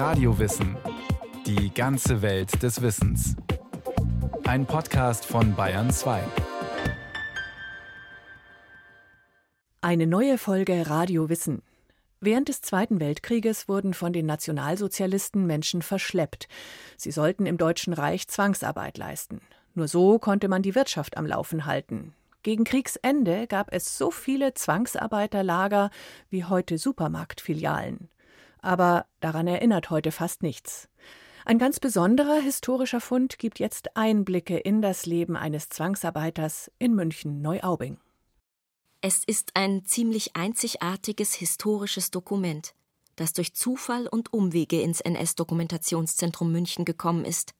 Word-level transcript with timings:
Radiowissen. 0.00 0.78
Die 1.44 1.74
ganze 1.74 2.22
Welt 2.22 2.62
des 2.62 2.80
Wissens. 2.80 3.36
Ein 4.44 4.64
Podcast 4.64 5.26
von 5.26 5.54
Bayern 5.54 5.90
2. 5.90 6.22
Eine 9.82 10.06
neue 10.06 10.38
Folge 10.38 10.88
Radio 10.88 11.28
Wissen. 11.28 11.60
Während 12.18 12.48
des 12.48 12.62
Zweiten 12.62 12.98
Weltkrieges 12.98 13.68
wurden 13.68 13.92
von 13.92 14.14
den 14.14 14.24
Nationalsozialisten 14.24 15.46
Menschen 15.46 15.82
verschleppt. 15.82 16.48
Sie 16.96 17.10
sollten 17.10 17.44
im 17.44 17.58
Deutschen 17.58 17.92
Reich 17.92 18.26
Zwangsarbeit 18.26 18.96
leisten. 18.96 19.42
Nur 19.74 19.86
so 19.86 20.18
konnte 20.18 20.48
man 20.48 20.62
die 20.62 20.74
Wirtschaft 20.74 21.18
am 21.18 21.26
Laufen 21.26 21.66
halten. 21.66 22.14
Gegen 22.42 22.64
Kriegsende 22.64 23.46
gab 23.46 23.70
es 23.70 23.98
so 23.98 24.10
viele 24.10 24.54
Zwangsarbeiterlager 24.54 25.90
wie 26.30 26.44
heute 26.44 26.78
Supermarktfilialen. 26.78 28.08
Aber 28.62 29.06
daran 29.20 29.46
erinnert 29.46 29.90
heute 29.90 30.12
fast 30.12 30.42
nichts. 30.42 30.88
Ein 31.44 31.58
ganz 31.58 31.80
besonderer 31.80 32.40
historischer 32.40 33.00
Fund 33.00 33.38
gibt 33.38 33.58
jetzt 33.58 33.96
Einblicke 33.96 34.58
in 34.58 34.82
das 34.82 35.06
Leben 35.06 35.36
eines 35.36 35.68
Zwangsarbeiters 35.68 36.70
in 36.78 36.94
München-Neuaubing. 36.94 37.98
Es 39.00 39.24
ist 39.24 39.52
ein 39.54 39.84
ziemlich 39.86 40.36
einzigartiges 40.36 41.32
historisches 41.34 42.10
Dokument, 42.10 42.74
das 43.16 43.32
durch 43.32 43.54
Zufall 43.54 44.06
und 44.06 44.32
Umwege 44.32 44.82
ins 44.82 45.00
NS-Dokumentationszentrum 45.00 46.52
München 46.52 46.84
gekommen 46.84 47.24
ist. 47.24 47.54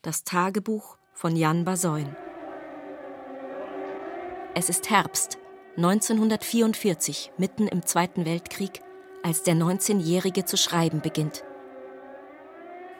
Das 0.00 0.24
Tagebuch 0.24 0.96
von 1.12 1.36
Jan 1.36 1.66
Basoin. 1.66 2.16
Es 4.54 4.70
ist 4.70 4.88
Herbst 4.88 5.38
1944, 5.76 7.32
mitten 7.36 7.68
im 7.68 7.84
Zweiten 7.86 8.24
Weltkrieg, 8.24 8.80
als 9.22 9.42
der 9.42 9.54
19-Jährige 9.54 10.44
zu 10.44 10.56
schreiben 10.56 11.00
beginnt. 11.00 11.44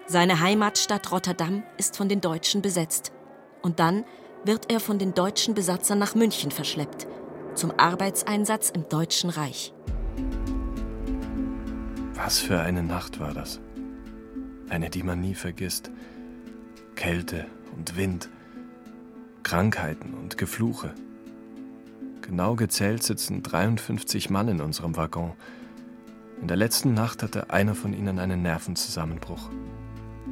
Seine 0.07 0.41
Heimatstadt 0.41 1.13
Rotterdam 1.13 1.63
ist 1.79 1.97
von 1.97 2.09
den 2.09 2.21
Deutschen 2.21 2.63
besetzt. 2.63 3.13
Und 3.63 3.79
dann 3.79 4.05
wird 4.45 4.73
er 4.73 4.81
von 4.81 4.99
den 4.99 5.15
deutschen 5.15 5.55
Besatzern 5.55 5.99
nach 5.99 6.15
München 6.15 6.51
verschleppt, 6.51 7.07
zum 7.55 7.73
Arbeitseinsatz 7.79 8.71
im 8.71 8.89
Deutschen 8.89 9.31
Reich. 9.31 9.73
Was 12.15 12.41
für 12.41 12.59
eine 12.59 12.83
Nacht 12.83 13.21
war 13.21 13.35
das. 13.35 13.61
Eine, 14.69 14.91
die 14.91 15.03
man 15.03 15.21
nie 15.21 15.35
vergisst. 15.35 15.91
Kälte 16.97 17.47
und 17.77 17.97
Wind, 17.97 18.29
Krankheiten 19.43 20.15
und 20.15 20.39
Gefluche. 20.39 20.95
Genau 22.23 22.57
gezählt 22.57 23.03
sitzen 23.03 23.43
53 23.43 24.31
Mann 24.31 24.49
in 24.49 24.61
unserem 24.61 24.97
Waggon. 24.97 25.33
In 26.41 26.49
der 26.49 26.57
letzten 26.57 26.95
Nacht 26.95 27.23
hatte 27.23 27.51
einer 27.51 27.75
von 27.75 27.93
ihnen 27.93 28.19
einen 28.19 28.41
Nervenzusammenbruch. 28.41 29.51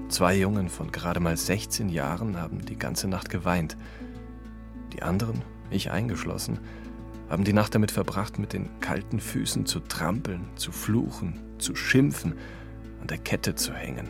Zwei 0.08 0.36
Jungen 0.36 0.70
von 0.70 0.90
gerade 0.90 1.20
mal 1.20 1.36
16 1.36 1.90
Jahren 1.90 2.38
haben 2.38 2.64
die 2.64 2.78
ganze 2.78 3.08
Nacht 3.08 3.28
geweint. 3.28 3.76
Die 4.94 5.02
anderen, 5.02 5.42
ich 5.70 5.90
eingeschlossen, 5.90 6.60
haben 7.28 7.44
die 7.44 7.52
Nacht 7.52 7.74
damit 7.74 7.90
verbracht, 7.90 8.38
mit 8.38 8.54
den 8.54 8.80
kalten 8.80 9.20
Füßen 9.20 9.66
zu 9.66 9.80
trampeln, 9.80 10.48
zu 10.56 10.72
fluchen, 10.72 11.40
zu 11.58 11.76
schimpfen, 11.76 12.34
an 13.02 13.06
der 13.08 13.18
Kette 13.18 13.54
zu 13.54 13.74
hängen. 13.74 14.08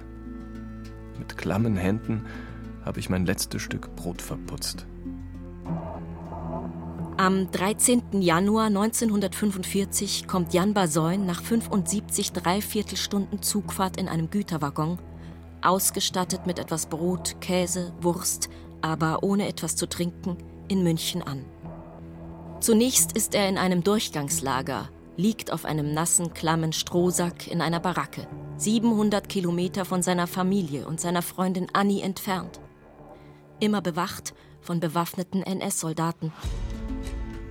Mit 1.19 1.37
klammen 1.37 1.77
Händen 1.77 2.27
habe 2.85 3.01
ich 3.01 3.11
mein 3.11 3.27
letztes 3.27 3.61
Stück 3.61 3.97
Brot 3.97 4.23
verputzt. 4.23 4.87
Am 7.21 7.51
13. 7.51 8.23
Januar 8.23 8.67
1945 8.67 10.29
kommt 10.29 10.55
Jan 10.55 10.73
Basoin 10.73 11.27
nach 11.27 11.43
75 11.43 12.31
Dreiviertelstunden 12.31 13.43
Zugfahrt 13.43 13.97
in 13.97 14.07
einem 14.07 14.31
Güterwaggon, 14.31 15.01
ausgestattet 15.61 16.47
mit 16.47 16.61
etwas 16.61 16.87
Brot, 16.87 17.41
Käse, 17.41 17.93
Wurst, 18.01 18.49
aber 18.83 19.25
ohne 19.25 19.49
etwas 19.49 19.75
zu 19.75 19.89
trinken, 19.89 20.39
in 20.69 20.85
München 20.85 21.21
an. 21.25 21.45
Zunächst 22.61 23.17
ist 23.17 23.35
er 23.35 23.49
in 23.49 23.59
einem 23.59 23.83
Durchgangslager, 23.83 24.89
liegt 25.17 25.53
auf 25.53 25.65
einem 25.65 25.93
nassen, 25.93 26.33
klammen 26.35 26.73
Strohsack 26.73 27.49
in 27.49 27.61
einer 27.61 27.81
Baracke, 27.81 28.29
700 28.59 29.29
Kilometer 29.29 29.85
von 29.85 30.03
seiner 30.03 30.29
Familie 30.29 30.87
und 30.87 31.01
seiner 31.01 31.23
Freundin 31.23 31.67
Annie 31.73 32.03
entfernt. 32.03 32.61
Immer 33.59 33.83
bewacht 33.83 34.35
von 34.61 34.79
bewaffneten 34.79 35.43
NS-Soldaten, 35.43 36.33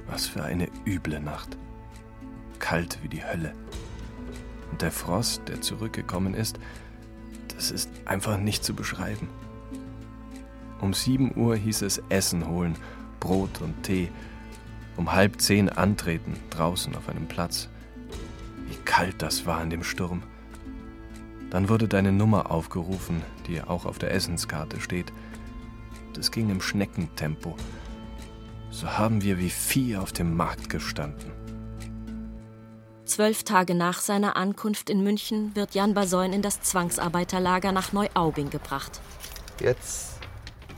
was 0.07 0.27
für 0.27 0.43
eine 0.43 0.67
üble 0.85 1.19
Nacht. 1.19 1.57
Kalt 2.59 2.99
wie 3.01 3.09
die 3.09 3.23
Hölle. 3.23 3.53
Und 4.71 4.81
der 4.81 4.91
Frost, 4.91 5.41
der 5.47 5.61
zurückgekommen 5.61 6.33
ist, 6.33 6.59
das 7.55 7.71
ist 7.71 7.89
einfach 8.05 8.37
nicht 8.37 8.63
zu 8.63 8.73
beschreiben. 8.73 9.29
Um 10.79 10.93
sieben 10.93 11.35
Uhr 11.35 11.55
hieß 11.55 11.81
es 11.81 12.01
Essen 12.09 12.47
holen, 12.47 12.75
Brot 13.19 13.61
und 13.61 13.83
Tee. 13.83 14.11
Um 14.95 15.13
halb 15.13 15.41
zehn 15.41 15.69
antreten, 15.69 16.33
draußen 16.49 16.95
auf 16.95 17.09
einem 17.09 17.27
Platz. 17.27 17.69
Wie 18.67 18.77
kalt 18.85 19.21
das 19.21 19.45
war 19.45 19.61
in 19.61 19.69
dem 19.69 19.83
Sturm. 19.83 20.23
Dann 21.49 21.69
wurde 21.69 21.87
deine 21.87 22.11
Nummer 22.11 22.51
aufgerufen, 22.51 23.21
die 23.47 23.61
auch 23.61 23.85
auf 23.85 23.99
der 23.99 24.11
Essenskarte 24.13 24.81
steht. 24.81 25.13
Das 26.13 26.31
ging 26.31 26.49
im 26.49 26.61
Schneckentempo 26.61 27.55
so 28.77 28.87
haben 28.95 29.23
wir 29.23 29.39
wie 29.39 29.49
Vieh 29.49 29.97
auf 29.97 30.11
dem 30.11 30.35
Markt 30.35 30.69
gestanden. 30.69 31.31
Zwölf 33.05 33.43
Tage 33.43 33.73
nach 33.73 33.99
seiner 33.99 34.37
Ankunft 34.37 34.91
in 34.91 35.01
München 35.03 35.55
wird 35.55 35.73
Jan 35.73 35.95
Basoin 35.95 36.31
in 36.31 36.43
das 36.43 36.61
Zwangsarbeiterlager 36.61 37.71
nach 37.71 37.91
Neuaubing 37.91 38.51
gebracht. 38.51 39.01
Jetzt 39.59 40.19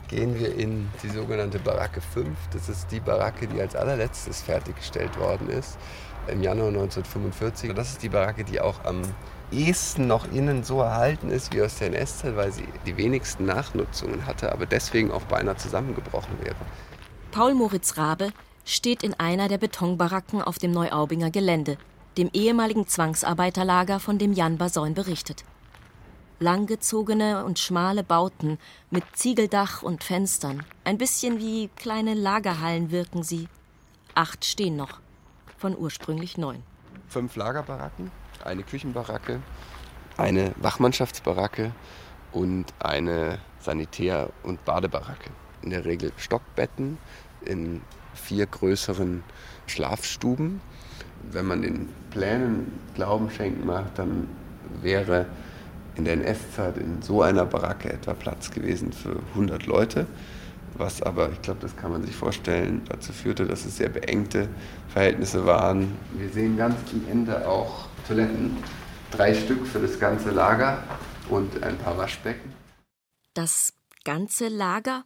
gehen 0.08 0.38
wir 0.38 0.56
in 0.56 0.88
die 1.02 1.10
sogenannte 1.10 1.58
Baracke 1.58 2.00
5. 2.00 2.30
Das 2.52 2.70
ist 2.70 2.90
die 2.90 3.00
Baracke, 3.00 3.46
die 3.46 3.60
als 3.60 3.76
allerletztes 3.76 4.40
fertiggestellt 4.40 5.18
worden 5.18 5.50
ist 5.50 5.76
im 6.28 6.42
Januar 6.42 6.68
1945. 6.68 7.74
Das 7.74 7.90
ist 7.90 8.02
die 8.02 8.08
Baracke, 8.08 8.44
die 8.44 8.62
auch 8.62 8.82
am 8.84 9.02
ehesten 9.52 10.06
noch 10.06 10.30
innen 10.32 10.64
so 10.64 10.80
erhalten 10.80 11.30
ist 11.30 11.52
wie 11.52 11.60
aus 11.60 11.76
der 11.78 11.88
NS-Zeit, 11.88 12.34
weil 12.36 12.52
sie 12.52 12.66
die 12.86 12.96
wenigsten 12.96 13.44
Nachnutzungen 13.44 14.24
hatte, 14.24 14.52
aber 14.52 14.64
deswegen 14.64 15.10
auch 15.10 15.22
beinahe 15.22 15.56
zusammengebrochen 15.56 16.38
wäre. 16.40 16.56
Paul 17.30 17.54
Moritz 17.54 17.96
Rabe 17.96 18.32
steht 18.64 19.04
in 19.04 19.14
einer 19.14 19.46
der 19.46 19.58
Betonbaracken 19.58 20.42
auf 20.42 20.58
dem 20.58 20.72
Neuaubinger 20.72 21.30
Gelände, 21.30 21.78
dem 22.18 22.28
ehemaligen 22.32 22.88
Zwangsarbeiterlager, 22.88 24.00
von 24.00 24.18
dem 24.18 24.32
Jan 24.32 24.58
Basoin 24.58 24.94
berichtet. 24.94 25.44
Langgezogene 26.40 27.44
und 27.44 27.60
schmale 27.60 28.02
Bauten 28.02 28.58
mit 28.90 29.04
Ziegeldach 29.14 29.82
und 29.82 30.02
Fenstern. 30.02 30.64
Ein 30.82 30.98
bisschen 30.98 31.38
wie 31.38 31.68
kleine 31.76 32.14
Lagerhallen 32.14 32.90
wirken 32.90 33.22
sie. 33.22 33.46
Acht 34.16 34.44
stehen 34.44 34.74
noch, 34.74 34.98
von 35.56 35.78
ursprünglich 35.78 36.36
neun. 36.36 36.64
Fünf 37.08 37.36
Lagerbaracken, 37.36 38.10
eine 38.44 38.64
Küchenbaracke, 38.64 39.40
eine 40.16 40.52
Wachmannschaftsbaracke 40.56 41.72
und 42.32 42.74
eine 42.80 43.38
Sanitär- 43.60 44.30
und 44.42 44.64
Badebaracke. 44.64 45.30
In 45.62 45.70
der 45.70 45.84
Regel 45.84 46.12
Stockbetten 46.16 46.98
in 47.44 47.82
vier 48.14 48.46
größeren 48.46 49.22
Schlafstuben. 49.66 50.60
Wenn 51.30 51.46
man 51.46 51.62
den 51.62 51.88
Plänen 52.10 52.72
Glauben 52.94 53.30
schenken 53.30 53.66
mag, 53.66 53.94
dann 53.94 54.28
wäre 54.82 55.26
in 55.96 56.04
der 56.04 56.14
NS-Zeit 56.14 56.78
in 56.78 57.02
so 57.02 57.22
einer 57.22 57.44
Baracke 57.44 57.92
etwa 57.92 58.14
Platz 58.14 58.50
gewesen 58.50 58.92
für 58.92 59.16
100 59.34 59.66
Leute, 59.66 60.06
was 60.74 61.02
aber, 61.02 61.30
ich 61.32 61.42
glaube, 61.42 61.60
das 61.60 61.76
kann 61.76 61.90
man 61.90 62.04
sich 62.04 62.14
vorstellen, 62.14 62.82
dazu 62.88 63.12
führte, 63.12 63.44
dass 63.46 63.66
es 63.66 63.76
sehr 63.76 63.88
beengte 63.88 64.48
Verhältnisse 64.88 65.44
waren. 65.44 65.92
Wir 66.14 66.30
sehen 66.30 66.56
ganz 66.56 66.76
am 66.92 67.02
Ende 67.10 67.46
auch 67.46 67.86
Toiletten, 68.06 68.56
drei 69.10 69.34
Stück 69.34 69.66
für 69.66 69.80
das 69.80 69.98
ganze 69.98 70.30
Lager 70.30 70.82
und 71.28 71.62
ein 71.62 71.76
paar 71.76 71.98
Waschbecken. 71.98 72.52
Das 73.34 73.74
ganze 74.04 74.48
Lager 74.48 75.04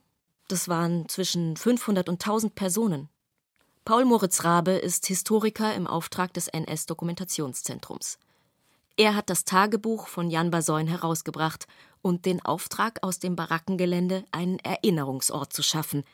das 0.48 0.68
waren 0.68 1.08
zwischen 1.08 1.56
500 1.56 2.08
und 2.08 2.22
1000 2.22 2.54
Personen. 2.54 3.08
Paul 3.84 4.04
Moritz 4.04 4.44
Rabe 4.44 4.72
ist 4.72 5.06
Historiker 5.06 5.74
im 5.74 5.86
Auftrag 5.86 6.32
des 6.32 6.48
NS-Dokumentationszentrums. 6.48 8.18
Er 8.96 9.14
hat 9.14 9.28
das 9.28 9.44
Tagebuch 9.44 10.06
von 10.06 10.30
Jan 10.30 10.50
Basoin 10.50 10.86
herausgebracht 10.86 11.66
und 12.00 12.26
den 12.26 12.44
Auftrag, 12.44 13.02
aus 13.02 13.18
dem 13.18 13.34
Barackengelände 13.34 14.24
einen 14.30 14.58
Erinnerungsort 14.60 15.52
zu 15.52 15.62
schaffen. 15.62 16.04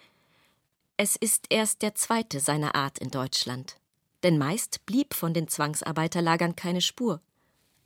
Es 0.96 1.16
ist 1.16 1.46
erst 1.50 1.82
der 1.82 1.94
zweite 1.94 2.40
seiner 2.40 2.74
Art 2.74 2.98
in 2.98 3.10
Deutschland. 3.10 3.76
Denn 4.22 4.38
meist 4.38 4.84
blieb 4.86 5.14
von 5.14 5.34
den 5.34 5.48
Zwangsarbeiterlagern 5.48 6.56
keine 6.56 6.80
Spur. 6.80 7.20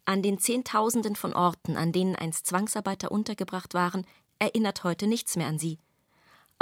An 0.04 0.22
den 0.22 0.38
Zehntausenden 0.38 1.16
von 1.16 1.32
Orten, 1.32 1.76
an 1.76 1.92
denen 1.92 2.14
einst 2.16 2.46
Zwangsarbeiter 2.46 3.10
untergebracht 3.10 3.74
waren, 3.74 4.06
erinnert 4.38 4.84
heute 4.84 5.06
nichts 5.06 5.36
mehr 5.36 5.46
an 5.46 5.58
sie. 5.58 5.78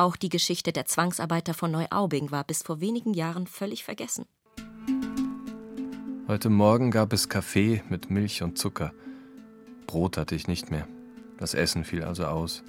Auch 0.02 0.16
die 0.16 0.30
Geschichte 0.30 0.72
der 0.72 0.84
Zwangsarbeiter 0.84 1.54
von 1.54 1.70
Neuaubing 1.70 2.32
war 2.32 2.42
bis 2.42 2.64
vor 2.64 2.80
wenigen 2.80 3.14
Jahren 3.14 3.46
völlig 3.46 3.84
vergessen. 3.84 4.24
Heute 6.26 6.50
Morgen 6.50 6.90
gab 6.90 7.12
es 7.12 7.28
Kaffee 7.28 7.84
mit 7.88 8.10
Milch 8.10 8.42
und 8.42 8.58
Zucker. 8.58 8.92
Brot 9.86 10.16
hatte 10.16 10.34
ich 10.34 10.48
nicht 10.48 10.72
mehr. 10.72 10.88
Das 11.38 11.54
Essen 11.54 11.84
fiel 11.84 12.02
also 12.02 12.24
aus. 12.24 12.64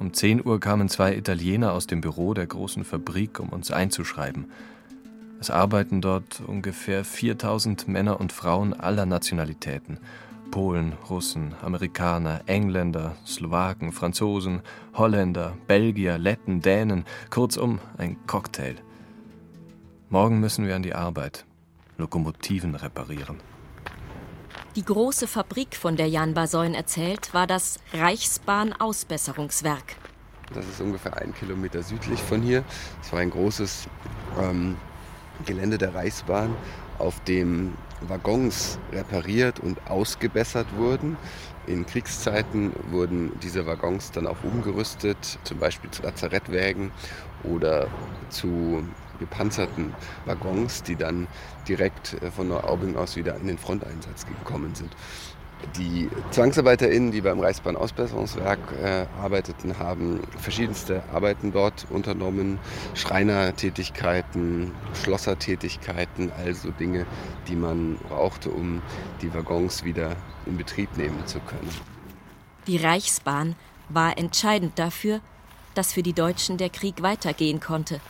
Um 0.00 0.12
10 0.12 0.44
Uhr 0.44 0.58
kamen 0.58 0.88
zwei 0.88 1.14
Italiener 1.14 1.72
aus 1.72 1.86
dem 1.86 2.00
Büro 2.00 2.34
der 2.34 2.48
großen 2.48 2.82
Fabrik, 2.82 3.38
um 3.38 3.50
uns 3.50 3.70
einzuschreiben. 3.70 4.50
Es 5.38 5.50
arbeiten 5.50 6.00
dort 6.00 6.40
ungefähr 6.44 7.04
4000 7.04 7.86
Männer 7.86 8.18
und 8.18 8.32
Frauen 8.32 8.74
aller 8.74 9.06
Nationalitäten. 9.06 10.00
Polen, 10.50 10.94
Russen, 11.08 11.54
Amerikaner, 11.62 12.42
Engländer, 12.46 13.16
Slowaken, 13.26 13.92
Franzosen, 13.92 14.62
Holländer, 14.94 15.56
Belgier, 15.66 16.18
Letten, 16.18 16.60
Dänen, 16.60 17.04
kurzum 17.30 17.78
ein 17.98 18.16
Cocktail. 18.26 18.76
Morgen 20.08 20.40
müssen 20.40 20.66
wir 20.66 20.76
an 20.76 20.82
die 20.82 20.94
Arbeit, 20.94 21.44
Lokomotiven 21.98 22.74
reparieren. 22.74 23.40
Die 24.76 24.84
große 24.84 25.26
Fabrik, 25.26 25.74
von 25.74 25.96
der 25.96 26.08
Jan 26.08 26.34
Basoin 26.34 26.74
erzählt, 26.74 27.32
war 27.32 27.46
das 27.46 27.80
Reichsbahn-Ausbesserungswerk. 27.94 29.96
Das 30.52 30.68
ist 30.68 30.80
ungefähr 30.80 31.16
ein 31.16 31.34
Kilometer 31.34 31.82
südlich 31.82 32.20
von 32.20 32.42
hier. 32.42 32.62
Es 33.02 33.12
war 33.12 33.20
ein 33.20 33.30
großes 33.30 33.88
ähm, 34.40 34.76
Gelände 35.44 35.78
der 35.78 35.94
Reichsbahn, 35.94 36.54
auf 36.98 37.20
dem 37.24 37.74
Waggons 38.00 38.78
repariert 38.92 39.60
und 39.60 39.78
ausgebessert 39.88 40.66
wurden. 40.76 41.16
In 41.66 41.86
Kriegszeiten 41.86 42.72
wurden 42.90 43.32
diese 43.42 43.66
Waggons 43.66 44.12
dann 44.12 44.26
auch 44.26 44.42
umgerüstet, 44.44 45.38
zum 45.44 45.58
Beispiel 45.58 45.90
zu 45.90 46.02
Lazarettwägen 46.02 46.92
oder 47.42 47.88
zu 48.28 48.84
gepanzerten 49.18 49.94
Waggons, 50.26 50.82
die 50.82 50.96
dann 50.96 51.26
direkt 51.66 52.22
äh, 52.22 52.30
von 52.30 52.48
Neuaubing 52.48 52.96
aus 52.96 53.16
wieder 53.16 53.36
in 53.36 53.46
den 53.46 53.58
Fronteinsatz 53.58 54.26
gekommen 54.26 54.74
sind. 54.74 54.94
Die 55.78 56.08
ZwangsarbeiterInnen, 56.30 57.10
die 57.10 57.20
beim 57.20 57.40
Reichsbahn-Ausbesserungswerk 57.40 58.58
äh, 58.82 59.06
arbeiteten, 59.20 59.78
haben 59.78 60.20
verschiedenste 60.38 61.02
Arbeiten 61.12 61.52
dort 61.52 61.86
unternommen. 61.90 62.58
Schreinertätigkeiten, 62.94 64.72
Schlossertätigkeiten, 64.94 66.30
also 66.32 66.70
Dinge, 66.70 67.06
die 67.48 67.56
man 67.56 67.96
brauchte, 68.08 68.50
um 68.50 68.82
die 69.22 69.32
Waggons 69.32 69.84
wieder 69.84 70.16
in 70.44 70.56
Betrieb 70.56 70.96
nehmen 70.96 71.26
zu 71.26 71.40
können. 71.40 71.70
Die 72.66 72.76
Reichsbahn 72.76 73.54
war 73.88 74.18
entscheidend 74.18 74.78
dafür, 74.78 75.20
dass 75.74 75.92
für 75.92 76.02
die 76.02 76.14
Deutschen 76.14 76.56
der 76.58 76.70
Krieg 76.70 77.02
weitergehen 77.02 77.60
konnte. 77.60 78.00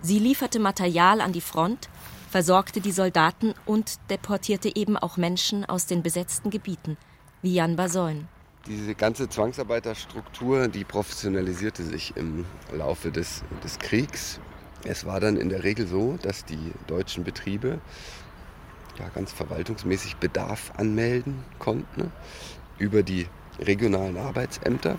Sie 0.00 0.18
lieferte 0.18 0.60
Material 0.60 1.20
an 1.20 1.32
die 1.32 1.40
Front, 1.40 1.88
versorgte 2.28 2.80
die 2.80 2.92
Soldaten 2.92 3.54
und 3.66 3.98
deportierte 4.10 4.74
eben 4.74 4.96
auch 4.96 5.16
Menschen 5.16 5.64
aus 5.64 5.86
den 5.86 6.02
besetzten 6.02 6.50
Gebieten, 6.50 6.96
wie 7.42 7.54
Jan 7.54 7.76
Basoin. 7.76 8.28
Diese 8.66 8.94
ganze 8.94 9.28
Zwangsarbeiterstruktur, 9.28 10.68
die 10.68 10.84
professionalisierte 10.84 11.82
sich 11.82 12.16
im 12.16 12.44
Laufe 12.72 13.10
des, 13.10 13.42
des 13.64 13.78
Kriegs. 13.78 14.40
Es 14.84 15.06
war 15.06 15.20
dann 15.20 15.36
in 15.36 15.48
der 15.48 15.64
Regel 15.64 15.86
so, 15.86 16.18
dass 16.22 16.44
die 16.44 16.72
deutschen 16.86 17.24
Betriebe 17.24 17.80
ja, 18.98 19.08
ganz 19.14 19.32
verwaltungsmäßig 19.32 20.16
Bedarf 20.16 20.72
anmelden 20.76 21.44
konnten 21.58 22.12
über 22.78 23.02
die 23.02 23.26
regionalen 23.60 24.16
Arbeitsämter. 24.16 24.96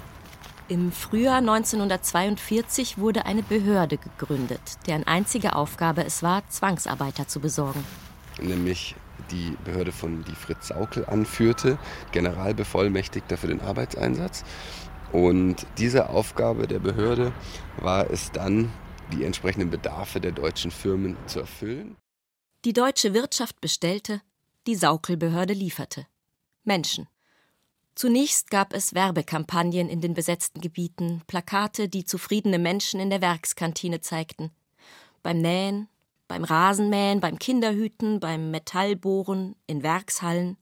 Im 0.69 0.91
Frühjahr 0.91 1.39
1942 1.39 2.99
wurde 2.99 3.25
eine 3.25 3.41
Behörde 3.41 3.97
gegründet, 3.97 4.61
deren 4.85 5.03
einzige 5.07 5.55
Aufgabe 5.55 6.05
es 6.05 6.21
war, 6.21 6.47
Zwangsarbeiter 6.47 7.27
zu 7.27 7.39
besorgen. 7.39 7.83
Nämlich 8.39 8.95
die 9.31 9.57
Behörde 9.65 9.91
von 9.91 10.23
die 10.25 10.35
Fritz 10.35 10.67
Saukel 10.67 11.05
anführte, 11.05 11.79
Generalbevollmächtigter 12.11 13.35
für 13.35 13.47
den 13.47 13.61
Arbeitseinsatz. 13.61 14.43
Und 15.11 15.65
diese 15.79 16.09
Aufgabe 16.09 16.67
der 16.67 16.77
Behörde 16.77 17.33
war 17.77 18.07
es 18.11 18.31
dann, 18.31 18.71
die 19.11 19.23
entsprechenden 19.23 19.71
Bedarfe 19.71 20.21
der 20.21 20.33
deutschen 20.33 20.69
Firmen 20.69 21.17
zu 21.25 21.39
erfüllen. 21.39 21.95
Die 22.63 22.73
deutsche 22.73 23.15
Wirtschaft 23.15 23.59
bestellte, 23.59 24.21
die 24.67 24.75
Saukelbehörde 24.75 25.53
lieferte. 25.53 26.05
Menschen. 26.63 27.07
Zunächst 27.99 28.49
gab 28.49 28.73
es 28.73 28.93
Werbekampagnen 28.93 29.89
in 29.89 29.99
den 29.99 30.13
besetzten 30.13 30.61
Gebieten, 30.61 31.21
Plakate, 31.27 31.89
die 31.89 32.05
zufriedene 32.05 32.57
Menschen 32.57 33.01
in 33.01 33.09
der 33.09 33.19
Werkskantine 33.19 33.99
zeigten. 33.99 34.51
Beim 35.21 35.41
Nähen, 35.41 35.89
beim 36.29 36.45
Rasenmähen, 36.45 37.19
beim 37.19 37.37
Kinderhüten, 37.37 38.21
beim 38.21 38.51
Metallbohren, 38.51 39.57
in 39.67 39.83
Werkshallen. 39.83 40.55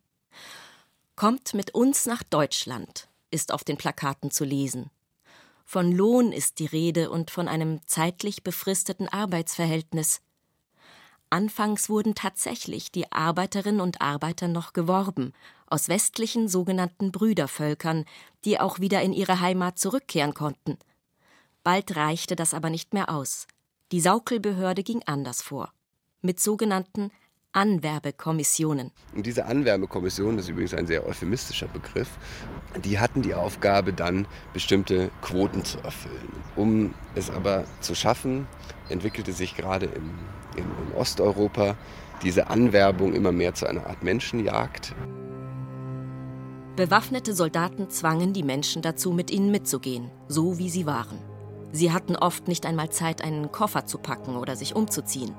Kommt 1.15 1.53
mit 1.53 1.75
uns 1.75 2.07
nach 2.07 2.23
Deutschland, 2.23 3.07
ist 3.29 3.53
auf 3.53 3.63
den 3.63 3.77
Plakaten 3.77 4.31
zu 4.31 4.43
lesen. 4.43 4.89
Von 5.63 5.91
Lohn 5.91 6.31
ist 6.31 6.57
die 6.57 6.65
Rede 6.65 7.11
und 7.11 7.29
von 7.29 7.47
einem 7.47 7.81
zeitlich 7.85 8.41
befristeten 8.41 9.09
Arbeitsverhältnis. 9.09 10.21
Anfangs 11.29 11.87
wurden 11.87 12.15
tatsächlich 12.15 12.91
die 12.91 13.11
Arbeiterinnen 13.11 13.81
und 13.81 14.01
Arbeiter 14.01 14.47
noch 14.47 14.73
geworben, 14.73 15.33
aus 15.67 15.89
westlichen 15.89 16.47
sogenannten 16.47 17.11
Brüdervölkern, 17.11 18.05
die 18.45 18.59
auch 18.59 18.79
wieder 18.79 19.01
in 19.01 19.13
ihre 19.13 19.39
Heimat 19.39 19.77
zurückkehren 19.77 20.33
konnten. 20.33 20.77
Bald 21.63 21.95
reichte 21.95 22.35
das 22.35 22.53
aber 22.53 22.69
nicht 22.69 22.93
mehr 22.93 23.09
aus. 23.09 23.47
Die 23.91 24.01
Saukelbehörde 24.01 24.83
ging 24.83 25.01
anders 25.05 25.41
vor. 25.41 25.71
Mit 26.21 26.39
sogenannten 26.39 27.11
Anwerbekommissionen. 27.51 28.91
Und 29.15 29.25
diese 29.25 29.45
Anwerbekommission, 29.45 30.37
das 30.37 30.45
ist 30.45 30.51
übrigens 30.51 30.73
ein 30.73 30.87
sehr 30.87 31.05
euphemistischer 31.07 31.67
Begriff, 31.67 32.09
die 32.83 32.99
hatten 32.99 33.21
die 33.21 33.33
Aufgabe, 33.33 33.93
dann 33.93 34.27
bestimmte 34.53 35.09
Quoten 35.21 35.63
zu 35.63 35.79
erfüllen. 35.79 36.31
Um 36.55 36.93
es 37.15 37.29
aber 37.29 37.65
zu 37.81 37.95
schaffen, 37.95 38.47
entwickelte 38.89 39.33
sich 39.33 39.55
gerade 39.55 39.87
im, 39.87 40.11
in, 40.55 40.65
in 40.65 40.95
Osteuropa 40.95 41.75
diese 42.21 42.47
Anwerbung 42.47 43.13
immer 43.13 43.31
mehr 43.31 43.53
zu 43.53 43.65
einer 43.65 43.87
Art 43.87 44.03
Menschenjagd. 44.03 44.93
Bewaffnete 46.77 47.33
Soldaten 47.33 47.89
zwangen 47.89 48.33
die 48.33 48.44
Menschen 48.44 48.83
dazu, 48.83 49.12
mit 49.12 49.31
ihnen 49.31 49.50
mitzugehen, 49.50 50.12
so 50.27 50.59
wie 50.59 50.69
sie 50.69 50.85
waren. 50.85 51.18
Sie 51.71 51.91
hatten 51.91 52.15
oft 52.15 52.47
nicht 52.47 52.68
einmal 52.68 52.91
Zeit, 52.91 53.24
einen 53.24 53.51
Koffer 53.51 53.88
zu 53.88 53.97
packen 53.97 54.35
oder 54.35 54.56
sich 54.56 54.75
umzuziehen. 54.75 55.33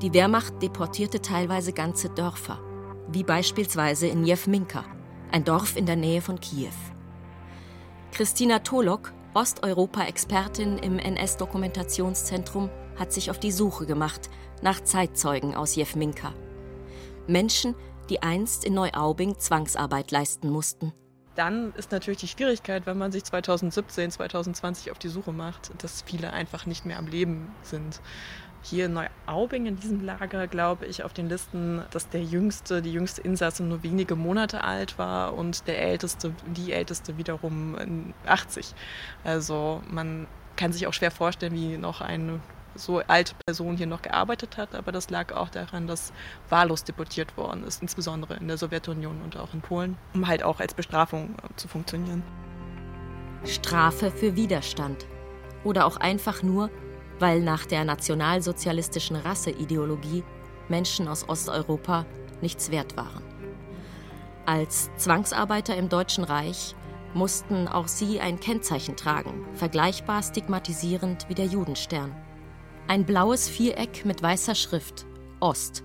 Die 0.00 0.14
Wehrmacht 0.14 0.62
deportierte 0.62 1.20
teilweise 1.20 1.74
ganze 1.74 2.08
Dörfer, 2.08 2.58
wie 3.06 3.22
beispielsweise 3.22 4.06
in 4.06 4.24
Jewminka, 4.24 4.86
ein 5.30 5.44
Dorf 5.44 5.76
in 5.76 5.84
der 5.84 5.96
Nähe 5.96 6.22
von 6.22 6.40
Kiew. 6.40 6.72
Christina 8.10 8.60
Tolok, 8.60 9.12
Osteuropa-Expertin 9.34 10.78
im 10.78 10.98
NS-Dokumentationszentrum, 10.98 12.70
hat 12.96 13.12
sich 13.12 13.30
auf 13.30 13.38
die 13.38 13.52
Suche 13.52 13.84
gemacht 13.84 14.30
nach 14.62 14.82
Zeitzeugen 14.82 15.54
aus 15.54 15.76
Jewminka. 15.76 16.32
Menschen, 17.26 17.74
die 18.10 18.22
einst 18.22 18.64
in 18.64 18.74
Neuaubing 18.74 19.38
Zwangsarbeit 19.38 20.10
leisten 20.10 20.50
mussten. 20.50 20.92
Dann 21.34 21.72
ist 21.76 21.92
natürlich 21.92 22.20
die 22.20 22.28
Schwierigkeit, 22.28 22.84
wenn 22.84 22.98
man 22.98 23.10
sich 23.10 23.24
2017, 23.24 24.10
2020 24.10 24.90
auf 24.90 24.98
die 24.98 25.08
Suche 25.08 25.32
macht, 25.32 25.70
dass 25.82 26.02
viele 26.02 26.32
einfach 26.32 26.66
nicht 26.66 26.84
mehr 26.84 26.98
am 26.98 27.06
Leben 27.06 27.50
sind. 27.62 28.00
Hier 28.64 28.86
in 28.86 28.92
Neuaubing 28.92 29.66
in 29.66 29.76
diesem 29.76 30.04
Lager 30.04 30.46
glaube 30.46 30.86
ich 30.86 31.02
auf 31.02 31.12
den 31.12 31.28
Listen, 31.28 31.82
dass 31.90 32.08
der 32.10 32.22
jüngste, 32.22 32.82
die 32.82 32.92
jüngste 32.92 33.22
Insasse 33.22 33.64
nur 33.64 33.82
wenige 33.82 34.14
Monate 34.14 34.62
alt 34.62 34.98
war 34.98 35.34
und 35.34 35.66
der 35.66 35.80
älteste, 35.82 36.34
die 36.46 36.72
älteste 36.72 37.16
wiederum 37.18 38.12
80. 38.26 38.74
Also 39.24 39.82
man 39.90 40.28
kann 40.54 40.72
sich 40.72 40.86
auch 40.86 40.92
schwer 40.92 41.10
vorstellen, 41.10 41.54
wie 41.54 41.76
noch 41.76 42.02
eine 42.02 42.40
so 42.74 42.98
alte 43.06 43.34
Person 43.46 43.76
hier 43.76 43.86
noch 43.86 44.02
gearbeitet 44.02 44.56
hat, 44.56 44.74
aber 44.74 44.92
das 44.92 45.10
lag 45.10 45.32
auch 45.32 45.48
daran, 45.48 45.86
dass 45.86 46.12
wahllos 46.48 46.84
deportiert 46.84 47.36
worden 47.36 47.64
ist, 47.64 47.82
insbesondere 47.82 48.34
in 48.34 48.48
der 48.48 48.58
Sowjetunion 48.58 49.20
und 49.22 49.36
auch 49.36 49.54
in 49.54 49.60
Polen, 49.60 49.96
um 50.14 50.26
halt 50.26 50.42
auch 50.42 50.60
als 50.60 50.74
Bestrafung 50.74 51.34
äh, 51.42 51.54
zu 51.56 51.68
funktionieren. 51.68 52.22
Strafe 53.44 54.10
für 54.10 54.36
Widerstand. 54.36 55.06
Oder 55.64 55.86
auch 55.86 55.96
einfach 55.96 56.42
nur, 56.42 56.70
weil 57.18 57.40
nach 57.40 57.66
der 57.66 57.84
nationalsozialistischen 57.84 59.16
Rasseideologie 59.16 60.24
Menschen 60.68 61.08
aus 61.08 61.28
Osteuropa 61.28 62.06
nichts 62.40 62.70
wert 62.70 62.96
waren. 62.96 63.22
Als 64.46 64.90
Zwangsarbeiter 64.96 65.76
im 65.76 65.88
Deutschen 65.88 66.24
Reich 66.24 66.74
mussten 67.14 67.68
auch 67.68 67.88
sie 67.88 68.20
ein 68.20 68.40
Kennzeichen 68.40 68.96
tragen, 68.96 69.46
vergleichbar 69.54 70.22
stigmatisierend 70.22 71.28
wie 71.28 71.34
der 71.34 71.46
Judenstern. 71.46 72.12
Ein 72.88 73.06
blaues 73.06 73.48
Viereck 73.48 74.04
mit 74.04 74.22
weißer 74.22 74.54
Schrift 74.54 75.06
Ost, 75.40 75.82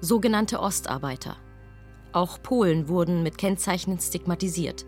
sogenannte 0.00 0.60
Ostarbeiter. 0.60 1.36
Auch 2.12 2.42
Polen 2.42 2.88
wurden 2.88 3.22
mit 3.22 3.38
Kennzeichen 3.38 3.98
stigmatisiert. 3.98 4.84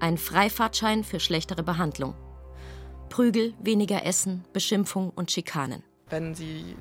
Ein 0.00 0.18
Freifahrtschein 0.18 1.04
für 1.04 1.20
schlechtere 1.20 1.62
Behandlung. 1.62 2.14
Prügel, 3.10 3.54
weniger 3.60 4.04
Essen, 4.04 4.44
Beschimpfung 4.52 5.10
und 5.10 5.30
Schikanen. 5.30 5.82
Wenn 6.08 6.34
sie 6.34 6.76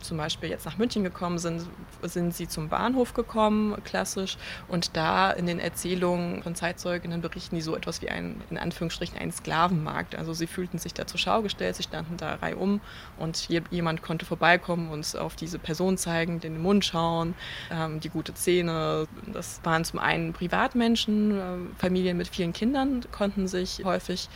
zum 0.00 0.16
Beispiel 0.16 0.48
jetzt 0.50 0.66
nach 0.66 0.78
München 0.78 1.04
gekommen 1.04 1.38
sind, 1.38 1.66
sind 2.02 2.34
sie 2.34 2.48
zum 2.48 2.68
Bahnhof 2.68 3.14
gekommen, 3.14 3.76
klassisch. 3.84 4.36
Und 4.68 4.96
da 4.96 5.30
in 5.30 5.46
den 5.46 5.58
Erzählungen 5.58 6.42
von 6.42 6.54
Zeitzeuginnen 6.54 7.20
berichten 7.20 7.56
die 7.56 7.62
so 7.62 7.76
etwas 7.76 8.02
wie 8.02 8.08
ein, 8.08 8.40
in 8.50 8.58
Anführungsstrichen, 8.58 9.18
einen 9.18 9.32
Sklavenmarkt. 9.32 10.14
Also 10.16 10.32
sie 10.32 10.46
fühlten 10.46 10.78
sich 10.78 10.94
da 10.94 11.06
zur 11.06 11.18
Schau 11.18 11.42
gestellt, 11.42 11.76
sie 11.76 11.82
standen 11.82 12.16
da 12.16 12.34
reihum 12.34 12.80
und 13.18 13.48
jemand 13.48 14.02
konnte 14.02 14.24
vorbeikommen 14.24 14.90
und 14.90 15.16
auf 15.16 15.36
diese 15.36 15.58
Person 15.58 15.98
zeigen, 15.98 16.40
den 16.40 16.60
Mund 16.60 16.84
schauen, 16.84 17.34
ähm, 17.70 18.00
die 18.00 18.08
gute 18.08 18.34
Zähne. 18.34 19.06
Das 19.32 19.60
waren 19.64 19.84
zum 19.84 19.98
einen 19.98 20.32
Privatmenschen, 20.32 21.38
äh, 21.38 21.78
Familien 21.78 22.16
mit 22.16 22.28
vielen 22.28 22.52
Kindern 22.52 23.04
konnten 23.12 23.48
sich 23.48 23.82
häufig 23.84 24.28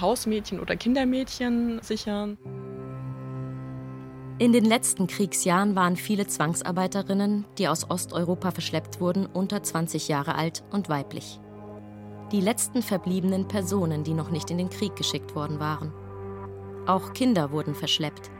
Hausmädchen 0.00 0.60
oder 0.60 0.76
Kindermädchen 0.76 1.80
sichern. 1.82 2.38
In 4.38 4.52
den 4.52 4.66
letzten 4.66 5.06
Kriegsjahren 5.06 5.76
waren 5.76 5.96
viele 5.96 6.26
Zwangsarbeiterinnen, 6.26 7.46
die 7.56 7.68
aus 7.68 7.90
Osteuropa 7.90 8.50
verschleppt 8.50 9.00
wurden, 9.00 9.24
unter 9.24 9.62
20 9.62 10.08
Jahre 10.08 10.34
alt 10.34 10.62
und 10.70 10.90
weiblich. 10.90 11.40
Die 12.32 12.42
letzten 12.42 12.82
verbliebenen 12.82 13.48
Personen, 13.48 14.04
die 14.04 14.12
noch 14.12 14.30
nicht 14.30 14.50
in 14.50 14.58
den 14.58 14.68
Krieg 14.68 14.94
geschickt 14.94 15.34
worden 15.34 15.58
waren. 15.58 15.90
Auch 16.86 17.14
Kinder 17.14 17.50
wurden 17.50 17.74
verschleppt. 17.74 18.30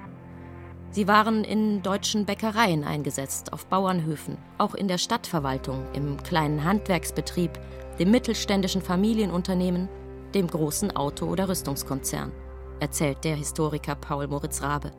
Sie 0.91 1.09
waren 1.09 1.45
in 1.45 1.83
deutschen 1.83 2.27
Bäckereien 2.27 2.85
eingesetzt, 2.85 3.55
auf 3.55 3.65
Bauernhöfen, 3.67 4.37
auch 4.59 4.75
in 4.75 4.89
der 4.89 4.99
Stadtverwaltung, 4.99 5.83
im 5.95 6.23
kleinen 6.23 6.63
Handwerksbetrieb, 6.63 7.53
dem 7.99 8.11
mittelständischen 8.11 8.83
Familienunternehmen, 8.83 9.89
dem 10.35 10.47
großen 10.47 10.95
Auto- 10.95 11.27
oder 11.27 11.49
Rüstungskonzern, 11.49 12.33
erzählt 12.81 13.25
der 13.25 13.37
Historiker 13.37 13.95
Paul 13.95 14.27
Moritz 14.27 14.61
Rabe. 14.61 14.93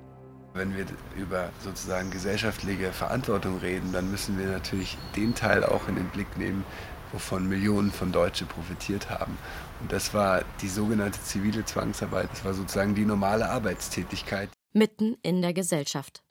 Wenn 0.58 0.76
wir 0.76 0.86
über 1.16 1.50
sozusagen 1.64 2.10
gesellschaftliche 2.10 2.92
Verantwortung 2.92 3.60
reden, 3.60 3.92
dann 3.94 4.10
müssen 4.10 4.40
wir 4.40 4.48
natürlich 4.48 4.98
den 5.16 5.36
Teil 5.36 5.64
auch 5.64 5.88
in 5.88 5.96
den 5.96 6.10
Blick 6.10 6.36
nehmen, 6.36 6.66
wovon 7.12 7.48
Millionen 7.48 7.92
von 7.92 8.12
Deutschen 8.12 8.48
profitiert 8.48 9.10
haben. 9.10 9.38
Und 9.82 9.92
das 9.92 10.16
war 10.16 10.44
die 10.62 10.68
sogenannte 10.68 11.22
zivile 11.22 11.64
Zwangsarbeit. 11.64 12.30
Das 12.32 12.44
war 12.44 12.54
sozusagen 12.54 12.96
die 12.96 13.06
normale 13.06 13.50
Arbeitstätigkeit. 13.50 14.50
Mitten 14.74 15.16
in 15.22 15.42
der 15.44 15.54
Gesellschaft. 15.54 16.24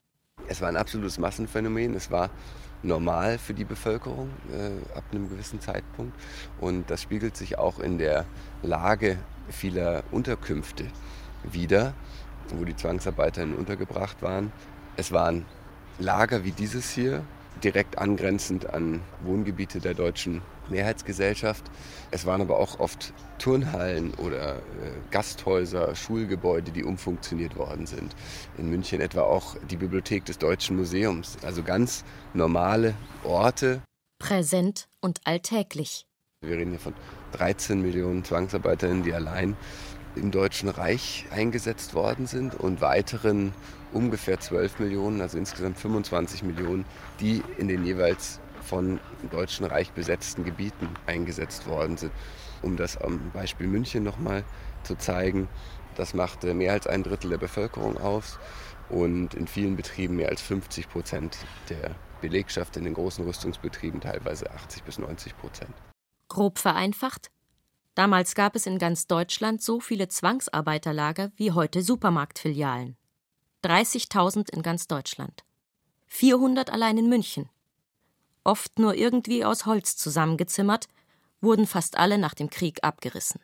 Es 0.47 0.61
war 0.61 0.67
ein 0.67 0.77
absolutes 0.77 1.17
Massenphänomen. 1.17 1.93
Es 1.95 2.11
war 2.11 2.29
normal 2.83 3.37
für 3.37 3.53
die 3.53 3.65
Bevölkerung 3.65 4.29
äh, 4.51 4.97
ab 4.97 5.05
einem 5.11 5.29
gewissen 5.29 5.61
Zeitpunkt. 5.61 6.13
Und 6.59 6.89
das 6.89 7.01
spiegelt 7.01 7.37
sich 7.37 7.57
auch 7.57 7.79
in 7.79 7.97
der 7.97 8.25
Lage 8.61 9.17
vieler 9.49 10.03
Unterkünfte 10.11 10.85
wider 11.43 11.93
wo 12.55 12.65
die 12.65 12.75
Zwangsarbeiterinnen 12.75 13.55
untergebracht 13.55 14.21
waren. 14.21 14.51
Es 14.95 15.11
waren 15.11 15.45
Lager 15.99 16.43
wie 16.43 16.51
dieses 16.51 16.91
hier, 16.91 17.23
direkt 17.63 17.97
angrenzend 17.97 18.71
an 18.71 19.01
Wohngebiete 19.23 19.79
der 19.79 19.93
deutschen 19.93 20.41
Mehrheitsgesellschaft. 20.69 21.63
Es 22.11 22.25
waren 22.25 22.41
aber 22.41 22.59
auch 22.59 22.79
oft 22.79 23.13
Turnhallen 23.39 24.13
oder 24.15 24.57
äh, 24.57 24.59
Gasthäuser, 25.11 25.95
Schulgebäude, 25.95 26.71
die 26.71 26.83
umfunktioniert 26.83 27.55
worden 27.55 27.85
sind. 27.85 28.15
In 28.57 28.69
München 28.69 29.01
etwa 29.01 29.21
auch 29.21 29.55
die 29.69 29.77
Bibliothek 29.77 30.25
des 30.25 30.37
Deutschen 30.37 30.75
Museums. 30.75 31.37
Also 31.43 31.63
ganz 31.63 32.03
normale 32.33 32.93
Orte. 33.23 33.81
Präsent 34.19 34.87
und 35.01 35.19
alltäglich. 35.25 36.05
Wir 36.41 36.57
reden 36.57 36.71
hier 36.71 36.79
von 36.79 36.93
13 37.33 37.81
Millionen 37.81 38.23
Zwangsarbeiterinnen, 38.23 39.03
die 39.03 39.13
allein 39.13 39.55
im 40.17 40.31
Deutschen 40.31 40.69
Reich 40.69 41.25
eingesetzt 41.31 41.93
worden 41.93 42.27
sind 42.27 42.55
und 42.55 42.81
weiteren 42.81 43.53
ungefähr 43.93 44.39
12 44.39 44.79
Millionen, 44.79 45.21
also 45.21 45.37
insgesamt 45.37 45.77
25 45.77 46.43
Millionen, 46.43 46.85
die 47.19 47.41
in 47.57 47.67
den 47.67 47.85
jeweils 47.85 48.39
von 48.61 48.99
Deutschen 49.31 49.65
Reich 49.65 49.91
besetzten 49.91 50.43
Gebieten 50.43 50.89
eingesetzt 51.05 51.67
worden 51.67 51.97
sind. 51.97 52.11
Um 52.61 52.75
das 52.75 52.97
am 52.97 53.31
Beispiel 53.31 53.67
München 53.67 54.03
nochmal 54.03 54.43
zu 54.83 54.95
zeigen, 54.95 55.47
das 55.95 56.13
machte 56.13 56.53
mehr 56.53 56.73
als 56.73 56.87
ein 56.87 57.03
Drittel 57.03 57.29
der 57.29 57.37
Bevölkerung 57.37 57.97
aus 57.97 58.37
und 58.89 59.33
in 59.33 59.47
vielen 59.47 59.75
Betrieben 59.75 60.15
mehr 60.15 60.29
als 60.29 60.41
50 60.41 60.89
Prozent 60.89 61.37
der 61.69 61.95
Belegschaft, 62.21 62.77
in 62.77 62.83
den 62.83 62.93
großen 62.93 63.25
Rüstungsbetrieben 63.25 64.01
teilweise 64.01 64.51
80 64.51 64.83
bis 64.83 64.97
90 64.97 65.37
Prozent. 65.37 65.73
Grob 66.29 66.59
vereinfacht, 66.59 67.29
Damals 67.97 68.35
gab 68.35 68.55
es 68.55 68.67
in 68.67 68.77
ganz 68.77 69.07
Deutschland 69.07 69.59
so 69.59 69.79
viele 69.79 70.07
Zwangsarbeiterlager 70.07 71.31
wie 71.35 71.53
heute 71.53 71.81
Supermarktfilialen. 71.81 72.95
30.000 73.63 74.53
in 74.53 74.61
ganz 74.61 74.87
Deutschland. 74.87 75.43
400 76.05 76.69
allein 76.69 76.99
in 76.99 77.09
München. 77.09 77.49
Oft 78.43 78.77
nur 78.77 78.93
irgendwie 78.93 79.43
aus 79.43 79.65
Holz 79.65 79.97
zusammengezimmert, 79.97 80.87
wurden 81.41 81.65
fast 81.65 81.97
alle 81.97 82.19
nach 82.19 82.35
dem 82.35 82.51
Krieg 82.51 82.83
abgerissen. 82.83 83.41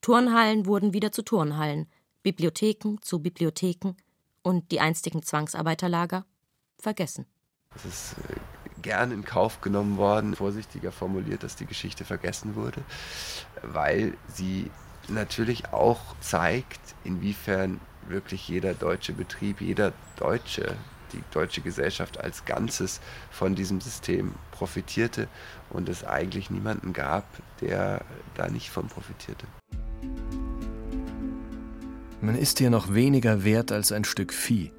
Turnhallen 0.00 0.64
wurden 0.64 0.94
wieder 0.94 1.12
zu 1.12 1.20
Turnhallen, 1.20 1.86
Bibliotheken 2.22 2.96
zu 3.02 3.18
Bibliotheken 3.18 3.94
und 4.42 4.72
die 4.72 4.80
einstigen 4.80 5.22
Zwangsarbeiterlager 5.22 6.24
vergessen. 6.78 7.26
Das 7.74 7.84
ist 7.84 8.14
äh, 8.30 8.40
gern 8.82 9.12
in 9.12 9.24
Kauf 9.24 9.60
genommen 9.60 9.96
worden, 9.96 10.34
vorsichtiger 10.34 10.92
formuliert, 10.92 11.42
dass 11.42 11.56
die 11.56 11.66
Geschichte 11.66 12.04
vergessen 12.04 12.54
wurde, 12.54 12.82
weil 13.62 14.14
sie 14.32 14.70
natürlich 15.08 15.72
auch 15.72 16.00
zeigt, 16.20 16.80
inwiefern 17.04 17.80
wirklich 18.08 18.48
jeder 18.48 18.74
deutsche 18.74 19.12
Betrieb, 19.12 19.60
jeder 19.60 19.92
Deutsche, 20.16 20.76
die 21.12 21.22
deutsche 21.32 21.60
Gesellschaft 21.60 22.20
als 22.20 22.44
Ganzes 22.44 23.00
von 23.30 23.54
diesem 23.54 23.80
System 23.80 24.34
profitierte 24.52 25.28
und 25.70 25.88
es 25.88 26.04
eigentlich 26.04 26.50
niemanden 26.50 26.92
gab, 26.92 27.24
der 27.60 28.02
da 28.34 28.48
nicht 28.48 28.70
von 28.70 28.88
profitierte. 28.88 29.46
Man 32.20 32.36
ist 32.36 32.58
hier 32.58 32.70
noch 32.70 32.92
weniger 32.92 33.44
wert 33.44 33.72
als 33.72 33.92
ein 33.92 34.04
Stück 34.04 34.34
Vieh. 34.34 34.72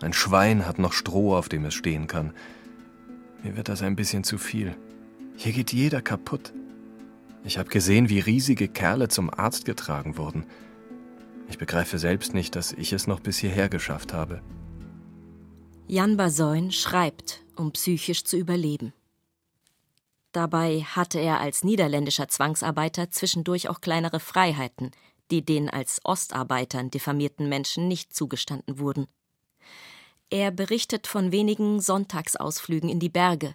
Ein 0.00 0.12
Schwein 0.12 0.66
hat 0.66 0.78
noch 0.78 0.92
Stroh, 0.92 1.36
auf 1.36 1.48
dem 1.48 1.64
es 1.66 1.74
stehen 1.74 2.06
kann. 2.06 2.32
Mir 3.42 3.56
wird 3.56 3.68
das 3.68 3.82
ein 3.82 3.96
bisschen 3.96 4.24
zu 4.24 4.38
viel. 4.38 4.76
Hier 5.36 5.52
geht 5.52 5.72
jeder 5.72 6.02
kaputt. 6.02 6.52
Ich 7.44 7.58
habe 7.58 7.68
gesehen, 7.68 8.08
wie 8.08 8.18
riesige 8.18 8.68
Kerle 8.68 9.08
zum 9.08 9.30
Arzt 9.32 9.64
getragen 9.64 10.16
wurden. 10.16 10.44
Ich 11.48 11.58
begreife 11.58 11.98
selbst 11.98 12.34
nicht, 12.34 12.56
dass 12.56 12.72
ich 12.72 12.92
es 12.92 13.06
noch 13.06 13.20
bis 13.20 13.38
hierher 13.38 13.68
geschafft 13.68 14.12
habe. 14.12 14.42
Jan 15.86 16.16
Basoin 16.16 16.70
schreibt, 16.72 17.40
um 17.56 17.72
psychisch 17.72 18.24
zu 18.24 18.36
überleben. 18.36 18.92
Dabei 20.32 20.82
hatte 20.82 21.18
er 21.18 21.40
als 21.40 21.64
niederländischer 21.64 22.28
Zwangsarbeiter 22.28 23.10
zwischendurch 23.10 23.68
auch 23.68 23.80
kleinere 23.80 24.20
Freiheiten, 24.20 24.90
die 25.30 25.44
den 25.44 25.70
als 25.70 26.00
Ostarbeitern 26.04 26.90
diffamierten 26.90 27.48
Menschen 27.48 27.88
nicht 27.88 28.14
zugestanden 28.14 28.78
wurden. 28.78 29.06
Er 30.30 30.50
berichtet 30.50 31.06
von 31.06 31.32
wenigen 31.32 31.80
Sonntagsausflügen 31.80 32.90
in 32.90 33.00
die 33.00 33.08
Berge, 33.08 33.54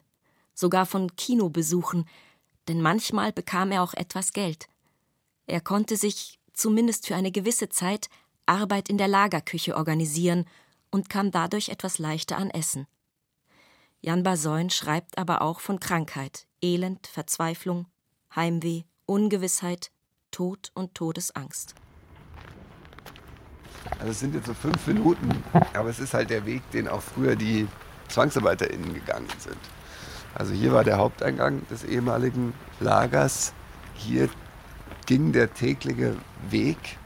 sogar 0.53 0.86
von 0.86 1.15
Kinobesuchen, 1.15 2.08
denn 2.68 2.82
manchmal 2.82 3.32
bekam 3.32 3.72
er 3.72 3.84
auch 3.84 3.94
etwas 3.94 4.34
Geld. 4.34 4.68
Er 5.46 5.62
konnte 5.62 5.98
sich, 5.98 6.39
zumindest 6.53 7.08
für 7.08 7.15
eine 7.15 7.32
gewisse 7.32 7.70
Zeit, 7.70 8.10
Arbeit 8.46 8.89
in 8.89 8.98
der 8.98 9.08
Lagerküche 9.08 9.75
organisieren 9.75 10.46
und 10.92 11.10
kam 11.10 11.32
dadurch 11.32 11.70
etwas 11.70 12.00
leichter 12.00 12.38
an 12.38 12.50
Essen. 12.50 12.88
Jan 14.01 14.24
Basoin 14.24 14.70
schreibt 14.70 15.18
aber 15.18 15.42
auch 15.42 15.60
von 15.60 15.80
Krankheit, 15.80 16.46
Elend, 16.62 17.08
Verzweiflung, 17.08 17.88
Heimweh, 18.36 18.84
Ungewissheit, 19.06 19.92
Tod 20.32 20.72
und 20.74 20.96
Todesangst. 20.96 21.75
Also 23.99 24.11
es 24.11 24.19
sind 24.19 24.35
jetzt 24.35 24.47
so 24.47 24.53
fünf 24.53 24.85
Minuten, 24.87 25.43
aber 25.73 25.89
es 25.89 25.99
ist 25.99 26.13
halt 26.13 26.29
der 26.29 26.45
Weg, 26.45 26.69
den 26.71 26.87
auch 26.87 27.01
früher 27.01 27.35
die 27.35 27.67
ZwangsarbeiterInnen 28.09 28.93
gegangen 28.93 29.27
sind. 29.39 29.57
Also 30.35 30.53
hier 30.53 30.73
war 30.73 30.83
der 30.83 30.97
Haupteingang 30.97 31.61
des 31.69 31.83
ehemaligen 31.83 32.53
Lagers. 32.79 33.53
Hier 33.93 34.29
ging 35.05 35.31
der 35.31 35.53
tägliche 35.53 36.15
Weg 36.49 36.97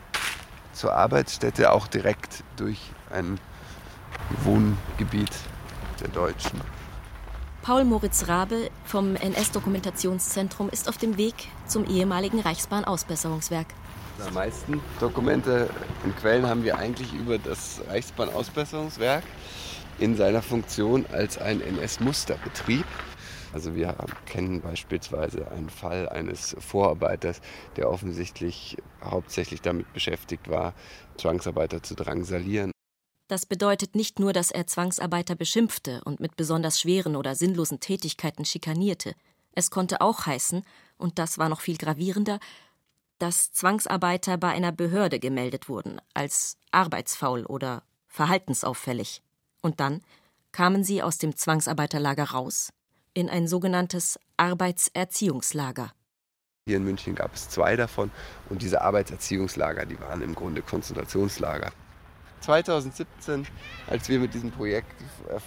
zur 0.73 0.93
Arbeitsstätte 0.93 1.71
auch 1.71 1.87
direkt 1.87 2.43
durch 2.55 2.79
ein 3.11 3.39
Wohngebiet 4.43 5.31
der 5.99 6.09
Deutschen. 6.09 6.61
Paul 7.63 7.83
Moritz 7.83 8.27
Rabe 8.27 8.69
vom 8.85 9.15
NS-Dokumentationszentrum 9.15 10.69
ist 10.69 10.87
auf 10.87 10.97
dem 10.97 11.17
Weg 11.17 11.33
zum 11.65 11.85
ehemaligen 11.85 12.39
Reichsbahn-Ausbesserungswerk. 12.39 13.67
Die 14.25 14.33
meisten 14.33 14.81
Dokumente 14.99 15.69
und 16.03 16.15
Quellen 16.17 16.47
haben 16.47 16.63
wir 16.63 16.77
eigentlich 16.77 17.13
über 17.13 17.37
das 17.37 17.81
Reichsbahn-Ausbesserungswerk 17.87 19.23
in 19.99 20.15
seiner 20.15 20.41
Funktion 20.41 21.05
als 21.11 21.37
ein 21.37 21.61
NS-Musterbetrieb. 21.61 22.85
Also 23.53 23.75
wir 23.75 23.95
kennen 24.25 24.61
beispielsweise 24.61 25.49
einen 25.51 25.69
Fall 25.69 26.09
eines 26.09 26.55
Vorarbeiters, 26.59 27.41
der 27.75 27.89
offensichtlich 27.89 28.77
hauptsächlich 29.03 29.61
damit 29.61 29.91
beschäftigt 29.93 30.49
war, 30.49 30.73
Zwangsarbeiter 31.17 31.83
zu 31.83 31.95
drangsalieren. 31.95 32.71
Das 33.27 33.45
bedeutet 33.45 33.95
nicht 33.95 34.19
nur, 34.19 34.33
dass 34.33 34.51
er 34.51 34.67
Zwangsarbeiter 34.67 35.35
beschimpfte 35.35 36.01
und 36.05 36.19
mit 36.19 36.35
besonders 36.35 36.79
schweren 36.79 37.15
oder 37.15 37.35
sinnlosen 37.35 37.79
Tätigkeiten 37.79 38.45
schikanierte. 38.45 39.13
Es 39.53 39.71
konnte 39.71 40.01
auch 40.01 40.25
heißen, 40.25 40.63
und 40.97 41.19
das 41.19 41.37
war 41.37 41.49
noch 41.49 41.61
viel 41.61 41.77
gravierender, 41.77 42.39
dass 43.19 43.51
Zwangsarbeiter 43.51 44.37
bei 44.37 44.49
einer 44.49 44.71
Behörde 44.71 45.19
gemeldet 45.19 45.69
wurden 45.69 46.01
als 46.13 46.57
arbeitsfaul 46.71 47.45
oder 47.45 47.83
verhaltensauffällig. 48.07 49.21
Und 49.61 49.79
dann 49.79 50.01
kamen 50.51 50.83
sie 50.83 51.03
aus 51.03 51.17
dem 51.17 51.35
Zwangsarbeiterlager 51.35 52.31
raus 52.31 52.71
in 53.13 53.29
ein 53.29 53.47
sogenanntes 53.47 54.19
Arbeitserziehungslager. 54.37 55.91
Hier 56.67 56.77
in 56.77 56.83
München 56.83 57.15
gab 57.15 57.33
es 57.33 57.49
zwei 57.49 57.75
davon 57.75 58.11
und 58.49 58.61
diese 58.61 58.81
Arbeitserziehungslager, 58.81 59.85
die 59.85 59.99
waren 59.99 60.21
im 60.21 60.35
Grunde 60.35 60.61
Konzentrationslager. 60.61 61.71
2017, 62.41 63.47
als 63.87 64.09
wir 64.09 64.19
mit 64.19 64.33
diesem 64.33 64.51
Projekt 64.51 64.93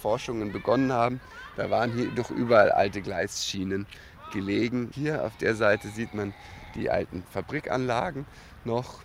Forschungen 0.01 0.51
begonnen 0.51 0.91
haben, 0.91 1.21
da 1.55 1.69
waren 1.69 1.93
hier 1.93 2.09
doch 2.11 2.31
überall 2.31 2.71
alte 2.71 3.01
Gleisschienen 3.01 3.85
gelegen. 4.33 4.91
Hier 4.93 5.23
auf 5.23 5.37
der 5.37 5.55
Seite 5.55 5.89
sieht 5.89 6.13
man 6.13 6.33
die 6.75 6.89
alten 6.89 7.23
Fabrikanlagen 7.31 8.25
noch, 8.65 9.01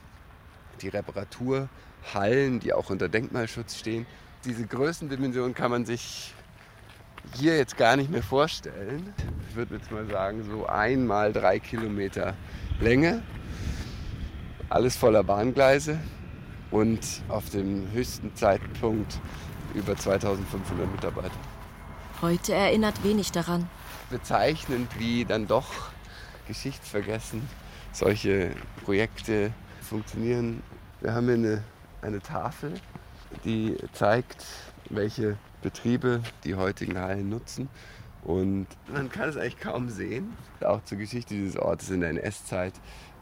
die 0.81 0.89
Reparaturhallen, 0.89 2.61
die 2.61 2.73
auch 2.73 2.91
unter 2.91 3.09
Denkmalschutz 3.09 3.77
stehen. 3.77 4.07
Diese 4.45 4.67
Größendimension 4.67 5.55
kann 5.55 5.71
man 5.71 5.85
sich 5.87 6.35
hier 7.35 7.57
jetzt 7.57 7.77
gar 7.77 7.97
nicht 7.97 8.11
mehr 8.11 8.23
vorstellen. 8.23 9.13
Ich 9.49 9.57
würde 9.57 9.77
jetzt 9.77 9.91
mal 9.91 10.07
sagen, 10.07 10.45
so 10.45 10.67
einmal 10.67 11.33
drei 11.33 11.59
Kilometer 11.59 12.35
Länge. 12.81 13.23
Alles 14.69 14.97
voller 14.97 15.23
Bahngleise 15.23 15.99
und 16.71 17.01
auf 17.29 17.51
dem 17.51 17.91
höchsten 17.93 18.35
Zeitpunkt 18.35 19.21
über 19.75 19.97
2500 19.97 20.91
Mitarbeiter. 20.91 21.31
Heute 22.23 22.55
erinnert 22.55 23.05
wenig 23.05 23.33
daran. 23.33 23.69
Bezeichnend, 24.11 24.89
wie 24.99 25.25
dann 25.25 25.47
doch 25.47 25.91
geschichtsvergessen 26.47 27.43
solche 27.93 28.51
Projekte 28.85 29.53
funktionieren. 29.81 30.63
Wir 31.01 31.15
haben 31.15 31.27
hier 31.27 31.35
eine, 31.35 31.65
eine 32.03 32.21
Tafel, 32.21 32.75
die 33.45 33.77
zeigt, 33.93 34.45
welche 34.91 35.37
Betriebe 35.63 36.23
die 36.45 36.55
heutigen 36.55 36.99
Hallen 36.99 37.29
nutzen. 37.29 37.69
Und 38.23 38.67
man 38.93 39.09
kann 39.09 39.29
es 39.29 39.37
eigentlich 39.37 39.59
kaum 39.59 39.89
sehen. 39.89 40.37
Auch 40.61 40.83
zur 40.85 40.99
Geschichte 40.99 41.35
dieses 41.35 41.57
Ortes 41.57 41.91
in 41.91 42.01
der 42.01 42.11
NS-Zeit 42.11 42.75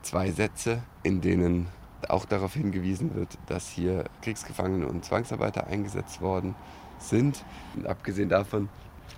zwei 0.03 0.31
Sätze, 0.31 0.83
in 1.03 1.21
denen 1.21 1.69
auch 2.09 2.25
darauf 2.25 2.55
hingewiesen 2.55 3.15
wird, 3.15 3.39
dass 3.47 3.69
hier 3.69 4.05
Kriegsgefangene 4.23 4.87
und 4.87 5.05
Zwangsarbeiter 5.05 5.67
eingesetzt 5.67 6.21
worden 6.21 6.55
sind. 6.99 7.45
Und 7.77 7.87
abgesehen 7.87 8.29
davon 8.29 8.69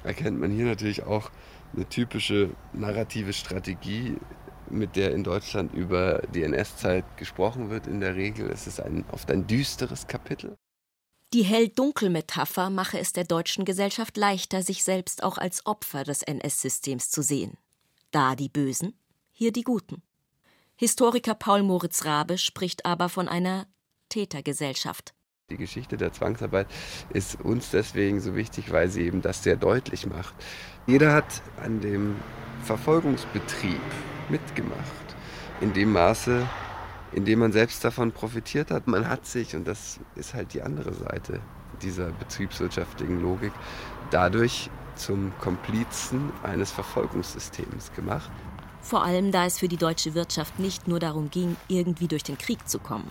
erkennt 0.04 0.38
man 0.38 0.50
hier 0.50 0.66
natürlich 0.66 1.04
auch 1.04 1.30
eine 1.74 1.88
typische 1.88 2.50
narrative 2.72 3.32
Strategie, 3.32 4.16
mit 4.70 4.96
der 4.96 5.12
in 5.12 5.24
Deutschland 5.24 5.72
über 5.72 6.22
die 6.34 6.42
NS-Zeit 6.42 7.16
gesprochen 7.16 7.70
wird. 7.70 7.86
In 7.86 8.00
der 8.00 8.16
Regel 8.16 8.48
ist 8.48 8.66
es 8.66 8.80
ein, 8.80 9.04
oft 9.12 9.30
ein 9.30 9.46
düsteres 9.46 10.06
Kapitel. 10.06 10.56
Die 11.32 11.42
Hell-Dunkel-Metapher 11.42 12.70
mache 12.70 12.98
es 12.98 13.12
der 13.12 13.24
deutschen 13.24 13.64
Gesellschaft 13.64 14.16
leichter, 14.16 14.62
sich 14.62 14.84
selbst 14.84 15.22
auch 15.22 15.38
als 15.38 15.66
Opfer 15.66 16.04
des 16.04 16.22
NS-Systems 16.22 17.10
zu 17.10 17.22
sehen. 17.22 17.58
Da 18.10 18.36
die 18.36 18.48
Bösen, 18.48 18.98
hier 19.32 19.52
die 19.52 19.64
Guten. 19.64 20.02
Historiker 20.76 21.34
Paul 21.34 21.62
Moritz 21.62 22.04
Rabe 22.04 22.38
spricht 22.38 22.86
aber 22.86 23.08
von 23.08 23.28
einer 23.28 23.66
Tätergesellschaft. 24.08 25.15
Die 25.48 25.58
Geschichte 25.58 25.96
der 25.96 26.12
Zwangsarbeit 26.12 26.66
ist 27.10 27.40
uns 27.40 27.70
deswegen 27.70 28.20
so 28.20 28.34
wichtig, 28.34 28.72
weil 28.72 28.88
sie 28.88 29.02
eben 29.02 29.22
das 29.22 29.44
sehr 29.44 29.54
deutlich 29.54 30.04
macht. 30.04 30.34
Jeder 30.88 31.12
hat 31.12 31.40
an 31.62 31.80
dem 31.80 32.16
Verfolgungsbetrieb 32.64 33.80
mitgemacht, 34.28 35.14
in 35.60 35.72
dem 35.72 35.92
Maße, 35.92 36.44
indem 37.12 37.38
man 37.38 37.52
selbst 37.52 37.84
davon 37.84 38.10
profitiert 38.10 38.72
hat. 38.72 38.88
Man 38.88 39.08
hat 39.08 39.24
sich, 39.24 39.54
und 39.54 39.68
das 39.68 40.00
ist 40.16 40.34
halt 40.34 40.52
die 40.52 40.62
andere 40.62 40.92
Seite 40.92 41.38
dieser 41.80 42.10
betriebswirtschaftlichen 42.10 43.22
Logik, 43.22 43.52
dadurch 44.10 44.68
zum 44.96 45.32
Komplizen 45.38 46.32
eines 46.42 46.72
Verfolgungssystems 46.72 47.92
gemacht. 47.92 48.32
Vor 48.80 49.04
allem, 49.04 49.30
da 49.30 49.46
es 49.46 49.60
für 49.60 49.68
die 49.68 49.76
deutsche 49.76 50.14
Wirtschaft 50.14 50.58
nicht 50.58 50.88
nur 50.88 50.98
darum 50.98 51.30
ging, 51.30 51.54
irgendwie 51.68 52.08
durch 52.08 52.24
den 52.24 52.36
Krieg 52.36 52.68
zu 52.68 52.80
kommen. 52.80 53.08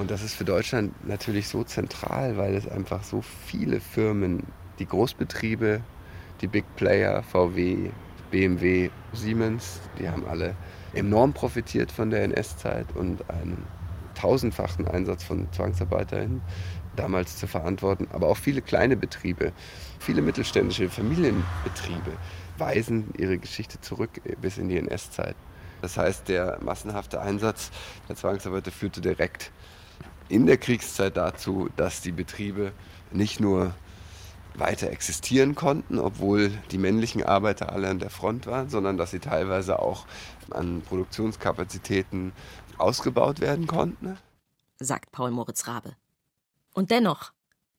Und 0.00 0.10
das 0.10 0.22
ist 0.22 0.34
für 0.34 0.46
Deutschland 0.46 0.94
natürlich 1.06 1.46
so 1.48 1.62
zentral, 1.62 2.38
weil 2.38 2.54
es 2.54 2.66
einfach 2.66 3.04
so 3.04 3.20
viele 3.20 3.80
Firmen, 3.80 4.44
die 4.78 4.86
Großbetriebe, 4.86 5.82
die 6.40 6.46
Big 6.46 6.64
Player, 6.76 7.22
VW, 7.22 7.90
BMW, 8.30 8.88
Siemens, 9.12 9.78
die 9.98 10.08
haben 10.08 10.24
alle 10.26 10.56
enorm 10.94 11.34
profitiert 11.34 11.92
von 11.92 12.08
der 12.08 12.22
NS-Zeit 12.24 12.86
und 12.96 13.28
einen 13.28 13.66
tausendfachen 14.14 14.88
Einsatz 14.88 15.22
von 15.22 15.52
Zwangsarbeiterinnen 15.52 16.40
damals 16.96 17.36
zu 17.36 17.46
verantworten. 17.46 18.08
Aber 18.10 18.28
auch 18.28 18.38
viele 18.38 18.62
kleine 18.62 18.96
Betriebe, 18.96 19.52
viele 19.98 20.22
mittelständische 20.22 20.88
Familienbetriebe 20.88 22.12
weisen 22.56 23.12
ihre 23.18 23.36
Geschichte 23.36 23.78
zurück 23.82 24.22
bis 24.40 24.56
in 24.56 24.70
die 24.70 24.78
NS-Zeit. 24.78 25.36
Das 25.82 25.98
heißt, 25.98 26.26
der 26.30 26.58
massenhafte 26.62 27.20
Einsatz 27.20 27.70
der 28.08 28.16
Zwangsarbeiter 28.16 28.70
führte 28.70 29.02
direkt 29.02 29.52
in 30.30 30.46
der 30.46 30.58
Kriegszeit 30.58 31.16
dazu, 31.16 31.68
dass 31.76 32.00
die 32.00 32.12
Betriebe 32.12 32.72
nicht 33.10 33.40
nur 33.40 33.74
weiter 34.54 34.90
existieren 34.90 35.54
konnten, 35.54 35.98
obwohl 35.98 36.50
die 36.70 36.78
männlichen 36.78 37.22
Arbeiter 37.22 37.72
alle 37.72 37.88
an 37.88 37.98
der 37.98 38.10
Front 38.10 38.46
waren, 38.46 38.68
sondern 38.68 38.96
dass 38.96 39.10
sie 39.10 39.18
teilweise 39.18 39.80
auch 39.80 40.06
an 40.50 40.82
Produktionskapazitäten 40.82 42.32
ausgebaut 42.78 43.40
werden 43.40 43.66
konnten. 43.66 44.16
Sagt 44.78 45.12
Paul 45.12 45.30
Moritz 45.30 45.66
Rabe. 45.66 45.94
Und 46.72 46.90
dennoch, 46.90 47.32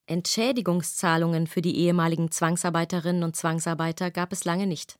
Entschädigungszahlungen 0.06 1.48
für 1.48 1.62
die 1.62 1.78
ehemaligen 1.78 2.32
Zwangsarbeiterinnen 2.32 3.24
und 3.24 3.36
Zwangsarbeiter 3.36 4.12
gab 4.12 4.34
es 4.34 4.44
lange 4.44 4.68
nicht. 4.68 4.98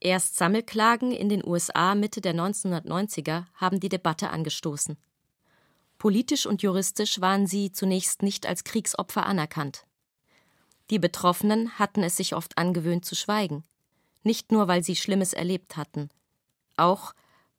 Erst 0.00 0.36
Sammelklagen 0.36 1.12
in 1.12 1.28
den 1.28 1.44
USA 1.44 1.94
Mitte 1.94 2.20
der 2.20 2.34
1990er 2.34 3.44
haben 3.54 3.80
die 3.80 3.88
Debatte 3.88 4.30
angestoßen. 4.30 4.96
Politisch 6.04 6.44
und 6.44 6.60
juristisch 6.60 7.22
waren 7.22 7.46
sie 7.46 7.72
zunächst 7.72 8.22
nicht 8.22 8.44
als 8.44 8.62
Kriegsopfer 8.64 9.24
anerkannt. 9.24 9.86
Die 10.90 10.98
Betroffenen 10.98 11.78
hatten 11.78 12.02
es 12.02 12.18
sich 12.18 12.34
oft 12.34 12.58
angewöhnt 12.58 13.06
zu 13.06 13.14
schweigen, 13.14 13.64
nicht 14.22 14.52
nur 14.52 14.68
weil 14.68 14.84
sie 14.84 14.96
Schlimmes 14.96 15.32
erlebt 15.32 15.78
hatten, 15.78 16.10
auch 16.76 17.14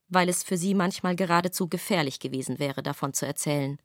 weil 0.10 0.30
es 0.30 0.44
für 0.44 0.58
sie 0.58 0.76
manchmal 0.76 1.16
geradezu 1.16 1.68
gefährlich 1.68 2.20
gewesen 2.20 2.60
wäre, 2.60 2.84
davon 2.84 3.16
zu 3.16 3.26
erzählen. 3.26 3.80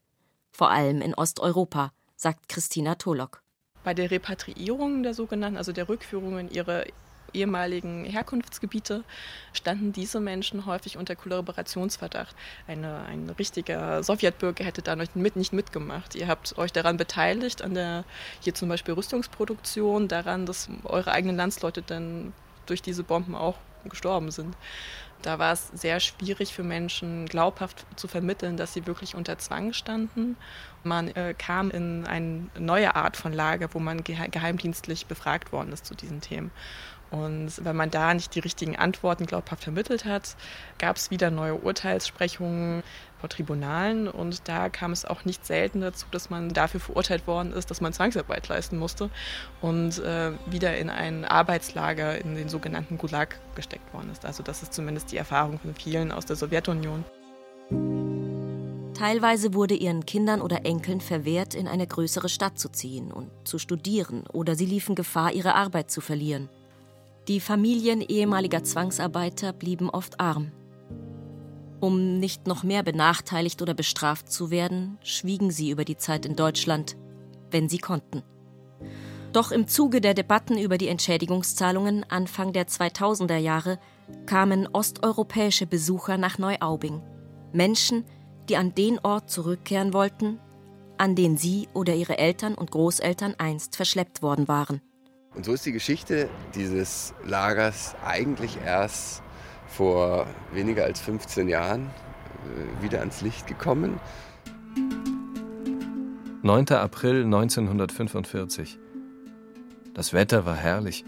Vor 0.51 0.71
allem 0.71 1.01
in 1.01 1.15
Osteuropa, 1.15 1.95
sagt 2.15 2.51
Christina 2.51 2.97
Tolok. 2.97 3.43
Bei 3.83 3.95
der 3.95 4.11
Repatriierung 4.11 5.03
der 5.03 5.15
sogenannten, 5.15 5.57
also 5.57 5.73
der 5.73 5.89
Rückführung 5.89 6.39
in 6.39 6.51
ihre 6.51 6.85
ehemaligen 7.33 8.05
Herkunftsgebiete 8.05 9.05
standen 9.53 9.93
diese 9.93 10.21
Menschen 10.21 10.67
häufig 10.67 10.97
unter 10.97 11.17
Kollaborationsverdacht. 11.17 12.35
Eine, 12.67 13.05
ein 13.05 13.31
richtiger 13.39 14.03
Sowjetbürger 14.03 14.65
hätte 14.65 14.83
da 14.83 14.97
mit, 14.97 15.37
nicht 15.37 15.53
mitgemacht. 15.53 16.15
Ihr 16.15 16.29
habt 16.29 16.57
euch 16.59 16.73
daran 16.73 16.97
beteiligt, 16.97 17.63
an 17.63 17.75
der 17.75 18.05
hier 18.41 18.55
zum 18.55 18.69
Beispiel 18.69 18.95
Rüstungsproduktion, 18.95 20.09
daran, 20.09 20.47
dass 20.47 20.69
eure 20.85 21.13
eigenen 21.13 21.37
Landsleute 21.37 21.83
dann 21.83 22.33
durch 22.67 22.83
diese 22.83 23.03
Bomben 23.03 23.35
auch 23.35 23.57
gestorben 23.89 24.31
sind. 24.31 24.55
Da 25.23 25.39
war 25.39 25.53
es 25.53 25.69
sehr 25.75 26.01
schwierig 26.01 26.55
für 26.55 26.63
Menschen 26.63 27.27
glaubhaft 27.27 27.85
zu 27.97 28.09
vermitteln, 28.09 28.57
dass 28.57 28.73
sie 28.73 28.87
wirklich 28.87 29.15
unter 29.15 29.39
Zwang 29.39 29.73
standen. 29.73 30.37
Man 30.83 31.09
äh, 31.09 31.35
kam 31.37 31.71
in 31.71 32.07
eine 32.07 32.47
neue 32.59 32.95
Art 32.95 33.17
von 33.17 33.33
Lager, 33.33 33.69
wo 33.73 33.81
man 33.81 34.03
geheimdienstlich 34.03 35.07
befragt 35.07 35.53
worden 35.53 35.73
ist 35.73 35.85
zu 35.85 35.95
diesen 35.95 36.21
Themen. 36.21 36.51
Und 37.11 37.65
wenn 37.65 37.75
man 37.75 37.91
da 37.91 38.15
nicht 38.15 38.35
die 38.35 38.41
richtigen 38.41 38.77
Antworten 38.77 39.27
glaubhaft 39.27 39.65
vermittelt 39.65 40.05
hat, 40.05 40.37
gab 40.79 40.97
es 40.97 41.11
wieder 41.11 41.31
neue 41.31 41.55
Urteilssprechungen 41.57 42.83
vor 43.21 43.29
Tribunalen. 43.29 44.09
Und 44.09 44.49
da 44.49 44.69
kam 44.69 44.93
es 44.93 45.05
auch 45.05 45.25
nicht 45.25 45.47
selten 45.47 45.81
dazu, 45.81 46.07
dass 46.11 46.31
man 46.31 46.49
dafür 46.49 46.81
verurteilt 46.81 47.27
worden 47.27 47.53
ist, 47.53 47.71
dass 47.71 47.81
man 47.81 47.93
Zwangsarbeit 47.93 48.49
leisten 48.49 48.79
musste 48.79 49.11
und 49.61 49.99
äh, 49.99 50.33
wieder 50.47 50.77
in 50.79 50.91
ein 50.91 51.25
Arbeitslager 51.25 52.19
in 52.19 52.35
den 52.35 52.49
sogenannten 52.49 52.99
Gulag 52.99 53.39
gesteckt 53.55 53.93
worden 53.93 54.11
ist. 54.11 54.25
Also 54.25 54.43
das 54.43 54.63
ist 54.63 54.73
zumindest 54.73 55.13
die 55.13 55.17
Erfahrung 55.17 55.59
von 55.59 55.75
vielen 55.75 56.13
aus 56.13 56.27
der 56.27 56.37
Sowjetunion. 56.37 57.05
Teilweise 59.01 59.55
wurde 59.55 59.75
ihren 59.75 60.05
Kindern 60.05 60.43
oder 60.43 60.67
Enkeln 60.67 61.01
verwehrt, 61.01 61.55
in 61.55 61.69
eine 61.69 61.87
größere 61.87 62.29
Stadt 62.29 62.59
zu 62.59 62.69
ziehen 62.69 63.11
und 63.11 63.31
zu 63.45 63.59
studieren, 63.59 64.25
oder 64.31 64.55
sie 64.55 64.67
liefen 64.67 64.95
Gefahr, 64.95 65.33
ihre 65.33 65.55
Arbeit 65.55 65.91
zu 65.91 66.03
verlieren. 66.03 66.51
Die 67.27 67.41
Familien 67.41 68.03
ehemaliger 68.03 68.63
Zwangsarbeiter 68.63 69.55
blieben 69.55 69.89
oft 69.89 70.21
arm. 70.21 70.53
Um 71.81 72.19
nicht 72.19 72.47
noch 72.47 72.63
mehr 72.63 72.83
benachteiligt 72.83 73.63
oder 73.63 73.75
bestraft 73.75 74.31
zu 74.31 74.51
werden, 74.51 74.99
schwiegen 75.03 75.51
sie 75.51 75.71
über 75.71 75.85
die 75.85 75.97
Zeit 75.97 76.27
in 76.27 76.37
Deutschland, 76.37 76.97
wenn 77.51 77.69
sie 77.69 77.79
konnten. 77.79 78.23
Doch 79.33 79.53
im 79.53 79.69
Zuge 79.69 80.01
der 80.01 80.15
Debatten 80.15 80.59
über 80.59 80.77
die 80.77 80.89
Entschädigungszahlungen 80.89 82.05
Anfang 82.11 82.53
der 82.53 82.67
2000er 82.67 83.37
Jahre 83.37 83.79
kamen 84.27 84.69
osteuropäische 84.73 85.67
Besucher 85.67 86.19
nach 86.19 86.39
Neuaubing. 86.39 87.01
Menschen, 87.53 88.05
die 88.49 88.57
an 88.57 88.75
den 88.75 88.99
Ort 88.99 89.31
zurückkehren 89.31 89.93
wollten, 89.93 90.41
an 90.99 91.15
den 91.15 91.37
sie 91.37 91.69
oder 91.73 91.95
ihre 91.95 92.19
Eltern 92.19 92.55
und 92.55 92.73
Großeltern 92.73 93.37
einst 93.39 93.77
verschleppt 93.77 94.21
worden 94.21 94.49
waren. 94.49 94.83
Und 95.35 95.45
so 95.45 95.53
ist 95.53 95.65
die 95.65 95.73
Geschichte 95.73 96.29
dieses 96.57 97.15
Lagers 97.25 97.95
eigentlich 98.05 98.59
erst 98.65 99.23
vor 99.71 100.27
weniger 100.53 100.85
als 100.85 101.01
15 101.01 101.49
Jahren 101.49 101.83
äh, 101.83 102.83
wieder 102.83 103.01
ans 103.01 103.21
Licht 103.23 103.47
gekommen. 103.47 104.01
9. 106.43 106.69
April 106.71 107.25
1945. 107.25 108.79
Das 109.95 110.13
Wetter 110.13 110.47
war 110.47 110.57
herrlich, 110.57 111.05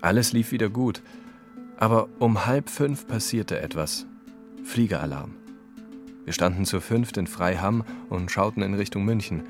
alles 0.00 0.32
lief 0.32 0.50
wieder 0.50 0.68
gut, 0.68 1.02
aber 1.76 2.08
um 2.18 2.46
halb 2.46 2.68
fünf 2.68 3.06
passierte 3.06 3.60
etwas. 3.60 4.06
Fliegeralarm. 4.64 5.36
Wir 6.24 6.32
standen 6.32 6.64
zu 6.64 6.80
fünft 6.80 7.16
in 7.16 7.26
Freiham 7.26 7.84
und 8.08 8.30
schauten 8.30 8.62
in 8.62 8.74
Richtung 8.74 9.04
München. 9.04 9.44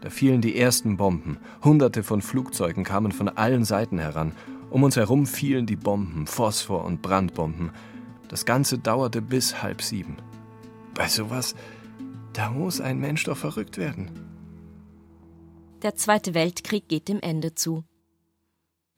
Da 0.00 0.10
fielen 0.10 0.40
die 0.40 0.58
ersten 0.58 0.96
Bomben. 0.96 1.38
Hunderte 1.64 2.02
von 2.02 2.22
Flugzeugen 2.22 2.84
kamen 2.84 3.12
von 3.12 3.28
allen 3.28 3.64
Seiten 3.64 3.98
heran. 3.98 4.32
Um 4.70 4.82
uns 4.82 4.96
herum 4.96 5.26
fielen 5.26 5.66
die 5.66 5.76
Bomben, 5.76 6.26
Phosphor- 6.26 6.84
und 6.84 7.00
Brandbomben. 7.00 7.72
Das 8.28 8.44
Ganze 8.44 8.78
dauerte 8.78 9.22
bis 9.22 9.62
halb 9.62 9.80
sieben. 9.80 10.16
Bei 10.94 11.08
sowas, 11.08 11.54
da 12.34 12.50
muss 12.50 12.80
ein 12.80 12.98
Mensch 12.98 13.24
doch 13.24 13.36
verrückt 13.36 13.78
werden. 13.78 14.10
Der 15.82 15.94
Zweite 15.94 16.34
Weltkrieg 16.34 16.88
geht 16.88 17.08
dem 17.08 17.20
Ende 17.20 17.54
zu. 17.54 17.84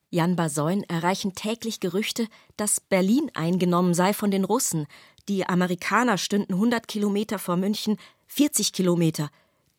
Jan 0.09 0.35
Basoin 0.35 0.83
erreichen 0.85 1.35
täglich 1.35 1.78
Gerüchte, 1.78 2.26
dass 2.56 2.80
Berlin 2.80 3.30
eingenommen 3.35 3.94
sei 3.94 4.12
von 4.12 4.33
den 4.33 4.44
Russen. 4.44 4.87
Die 5.28 5.46
Amerikaner 5.48 6.18
stünden 6.18 6.54
100 6.54 6.88
Kilometer 6.88 7.38
vor 7.38 7.56
München, 7.56 7.96
40 8.26 8.72
Kilometer. 8.72 9.30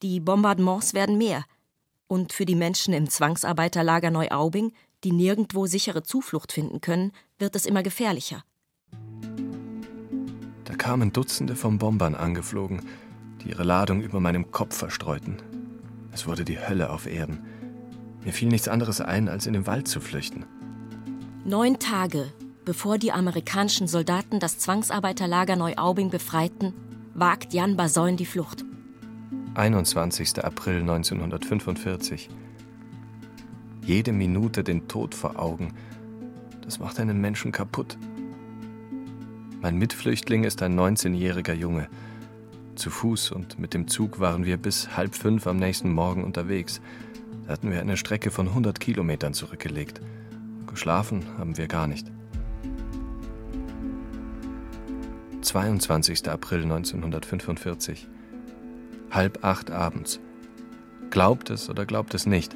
Die 0.02 0.22
Bombardements 0.22 0.94
werden 0.94 1.18
mehr. 1.18 1.44
Und 2.08 2.32
für 2.32 2.46
die 2.46 2.56
Menschen 2.56 2.94
im 2.94 3.10
Zwangsarbeiterlager 3.10 4.10
Neuaubing, 4.10 4.72
die 5.04 5.12
nirgendwo 5.12 5.66
sichere 5.66 6.04
Zuflucht 6.04 6.52
finden 6.52 6.82
können, 6.82 7.12
wird 7.40 7.56
es 7.56 7.66
immer 7.66 7.84
gefährlicher. 7.84 8.44
Da 10.66 10.76
kamen 10.76 11.12
Dutzende 11.12 11.56
von 11.56 11.78
Bombern 11.78 12.16
angeflogen, 12.16 12.82
die 13.44 13.50
ihre 13.50 13.64
Ladung 13.64 14.02
über 14.02 14.20
meinem 14.20 14.52
Kopf 14.52 14.76
verstreuten. 14.78 15.42
Es 16.12 16.28
wurde 16.28 16.46
die 16.46 16.60
Hölle 16.60 16.90
auf 16.90 17.08
Erden. 17.08 17.44
Mir 18.24 18.34
fiel 18.34 18.50
nichts 18.50 18.68
anderes 18.68 19.02
ein, 19.02 19.30
als 19.30 19.48
in 19.48 19.54
den 19.54 19.66
Wald 19.66 19.88
zu 19.88 20.00
flüchten. 20.00 20.46
Neun 21.44 21.80
Tage, 21.80 22.32
bevor 22.66 22.98
die 22.98 23.12
amerikanischen 23.12 23.88
Soldaten 23.88 24.40
das 24.40 24.60
Zwangsarbeiterlager 24.60 25.56
Neuaubing 25.56 26.10
befreiten, 26.10 26.74
wagt 27.14 27.54
Jan 27.54 27.76
Basoin 27.76 28.16
die 28.16 28.26
Flucht. 28.26 28.64
21. 29.56 30.44
April 30.44 30.82
1945. 30.82 32.30
Jede 33.84 34.12
Minute 34.12 34.64
den 34.64 34.88
Tod 34.88 35.16
vor 35.16 35.40
Augen. 35.40 35.74
Das 36.64 36.80
macht 36.80 37.00
einen 37.00 37.20
Menschen 37.20 37.52
kaputt. 37.52 37.98
Mein 39.62 39.78
Mitflüchtling 39.78 40.44
ist 40.44 40.62
ein 40.62 40.80
19-jähriger 40.80 41.54
Junge. 41.54 41.88
Zu 42.76 42.90
Fuß 42.90 43.32
und 43.32 43.60
mit 43.60 43.74
dem 43.74 43.88
Zug 43.88 44.20
waren 44.20 44.46
wir 44.46 44.58
bis 44.58 44.96
halb 44.96 45.16
fünf 45.16 45.48
am 45.48 45.58
nächsten 45.58 45.92
Morgen 45.92 46.24
unterwegs. 46.24 46.82
Da 47.46 47.54
hatten 47.54 47.72
wir 47.72 47.82
eine 47.82 47.98
Strecke 47.98 48.32
von 48.32 48.48
100 48.48 48.80
Kilometern 48.80 49.34
zurückgelegt. 49.34 50.00
Geschlafen 50.68 51.26
haben 51.38 51.58
wir 51.58 51.68
gar 51.68 51.88
nicht. 51.88 52.12
22. 55.42 56.30
April 56.30 56.64
1945 56.64 58.08
halb 59.10 59.44
acht 59.44 59.72
abends. 59.72 60.20
Glaubt 61.10 61.50
es 61.50 61.70
oder 61.70 61.86
glaubt 61.86 62.14
es 62.14 62.26
nicht, 62.26 62.56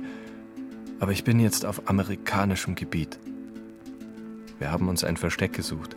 aber 1.00 1.12
ich 1.12 1.24
bin 1.24 1.40
jetzt 1.40 1.66
auf 1.66 1.90
amerikanischem 1.90 2.76
Gebiet. 2.76 3.20
Wir 4.60 4.72
haben 4.72 4.88
uns 4.88 5.04
ein 5.04 5.18
Versteck 5.18 5.54
gesucht. 5.54 5.96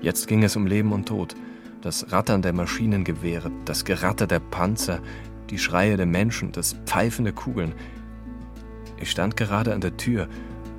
Jetzt 0.00 0.28
ging 0.28 0.42
es 0.42 0.56
um 0.56 0.66
Leben 0.66 0.92
und 0.92 1.06
Tod. 1.06 1.34
Das 1.82 2.12
Rattern 2.12 2.40
der 2.40 2.54
Maschinengewehre, 2.54 3.50
das 3.66 3.84
Geratter 3.84 4.26
der 4.26 4.40
Panzer, 4.40 5.00
die 5.50 5.58
Schreie 5.58 5.96
der 5.96 6.06
Menschen, 6.06 6.52
das 6.52 6.76
Pfeifen 6.86 7.24
der 7.24 7.34
Kugeln. 7.34 7.74
Ich 8.98 9.10
stand 9.10 9.36
gerade 9.36 9.74
an 9.74 9.82
der 9.82 9.96
Tür 9.96 10.28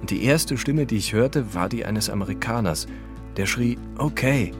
und 0.01 0.09
die 0.09 0.23
erste 0.23 0.57
Stimme, 0.57 0.85
die 0.85 0.97
ich 0.97 1.13
hörte, 1.13 1.53
war 1.53 1.69
die 1.69 1.85
eines 1.85 2.09
Amerikaners. 2.09 2.87
Der 3.37 3.45
schrie, 3.45 3.77
okay. 3.97 4.51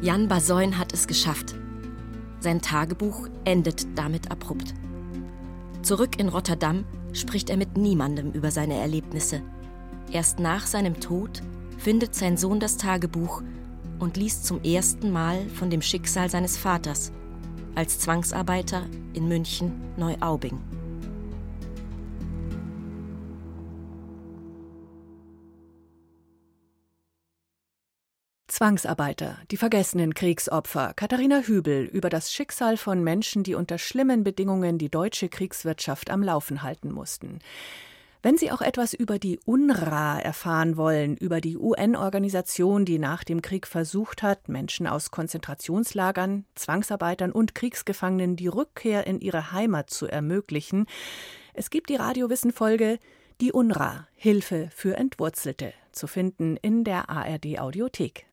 Jan 0.00 0.28
Basoin 0.28 0.78
hat 0.78 0.92
es 0.92 1.06
geschafft. 1.06 1.54
Sein 2.40 2.60
Tagebuch 2.60 3.28
endet 3.44 3.86
damit 3.96 4.30
abrupt. 4.30 4.74
Zurück 5.82 6.20
in 6.20 6.28
Rotterdam 6.28 6.84
spricht 7.12 7.50
er 7.50 7.56
mit 7.56 7.76
niemandem 7.76 8.30
über 8.32 8.52
seine 8.52 8.74
Erlebnisse. 8.74 9.42
Erst 10.12 10.38
nach 10.38 10.66
seinem 10.66 11.00
Tod 11.00 11.42
findet 11.76 12.14
sein 12.14 12.36
Sohn 12.36 12.60
das 12.60 12.76
Tagebuch 12.76 13.42
und 13.98 14.16
liest 14.16 14.46
zum 14.46 14.62
ersten 14.62 15.10
Mal 15.10 15.48
von 15.48 15.70
dem 15.70 15.82
Schicksal 15.82 16.30
seines 16.30 16.56
Vaters 16.56 17.12
als 17.74 17.98
Zwangsarbeiter 17.98 18.82
in 19.14 19.26
München 19.26 19.72
Neuaubing. 19.96 20.60
Zwangsarbeiter, 28.52 29.38
die 29.50 29.56
vergessenen 29.56 30.12
Kriegsopfer, 30.12 30.92
Katharina 30.94 31.40
Hübel 31.40 31.84
über 31.84 32.10
das 32.10 32.34
Schicksal 32.34 32.76
von 32.76 33.02
Menschen, 33.02 33.44
die 33.44 33.54
unter 33.54 33.78
schlimmen 33.78 34.24
Bedingungen 34.24 34.76
die 34.76 34.90
deutsche 34.90 35.30
Kriegswirtschaft 35.30 36.10
am 36.10 36.22
Laufen 36.22 36.62
halten 36.62 36.92
mussten. 36.92 37.38
Wenn 38.20 38.36
Sie 38.36 38.52
auch 38.52 38.60
etwas 38.60 38.92
über 38.92 39.18
die 39.18 39.40
UNRWA 39.46 40.18
erfahren 40.18 40.76
wollen, 40.76 41.16
über 41.16 41.40
die 41.40 41.56
UN-Organisation, 41.56 42.84
die 42.84 42.98
nach 42.98 43.24
dem 43.24 43.40
Krieg 43.40 43.66
versucht 43.66 44.22
hat, 44.22 44.50
Menschen 44.50 44.86
aus 44.86 45.10
Konzentrationslagern, 45.10 46.44
Zwangsarbeitern 46.54 47.32
und 47.32 47.54
Kriegsgefangenen 47.54 48.36
die 48.36 48.48
Rückkehr 48.48 49.06
in 49.06 49.18
ihre 49.22 49.52
Heimat 49.52 49.88
zu 49.88 50.08
ermöglichen, 50.08 50.84
es 51.54 51.70
gibt 51.70 51.88
die 51.88 51.96
Radiowissen-Folge 51.96 52.98
Die 53.40 53.50
UNRWA, 53.50 54.08
Hilfe 54.14 54.68
für 54.74 54.94
Entwurzelte, 54.98 55.72
zu 55.92 56.06
finden 56.06 56.58
in 56.58 56.84
der 56.84 57.08
ARD 57.08 57.58
Audiothek. 57.58 58.26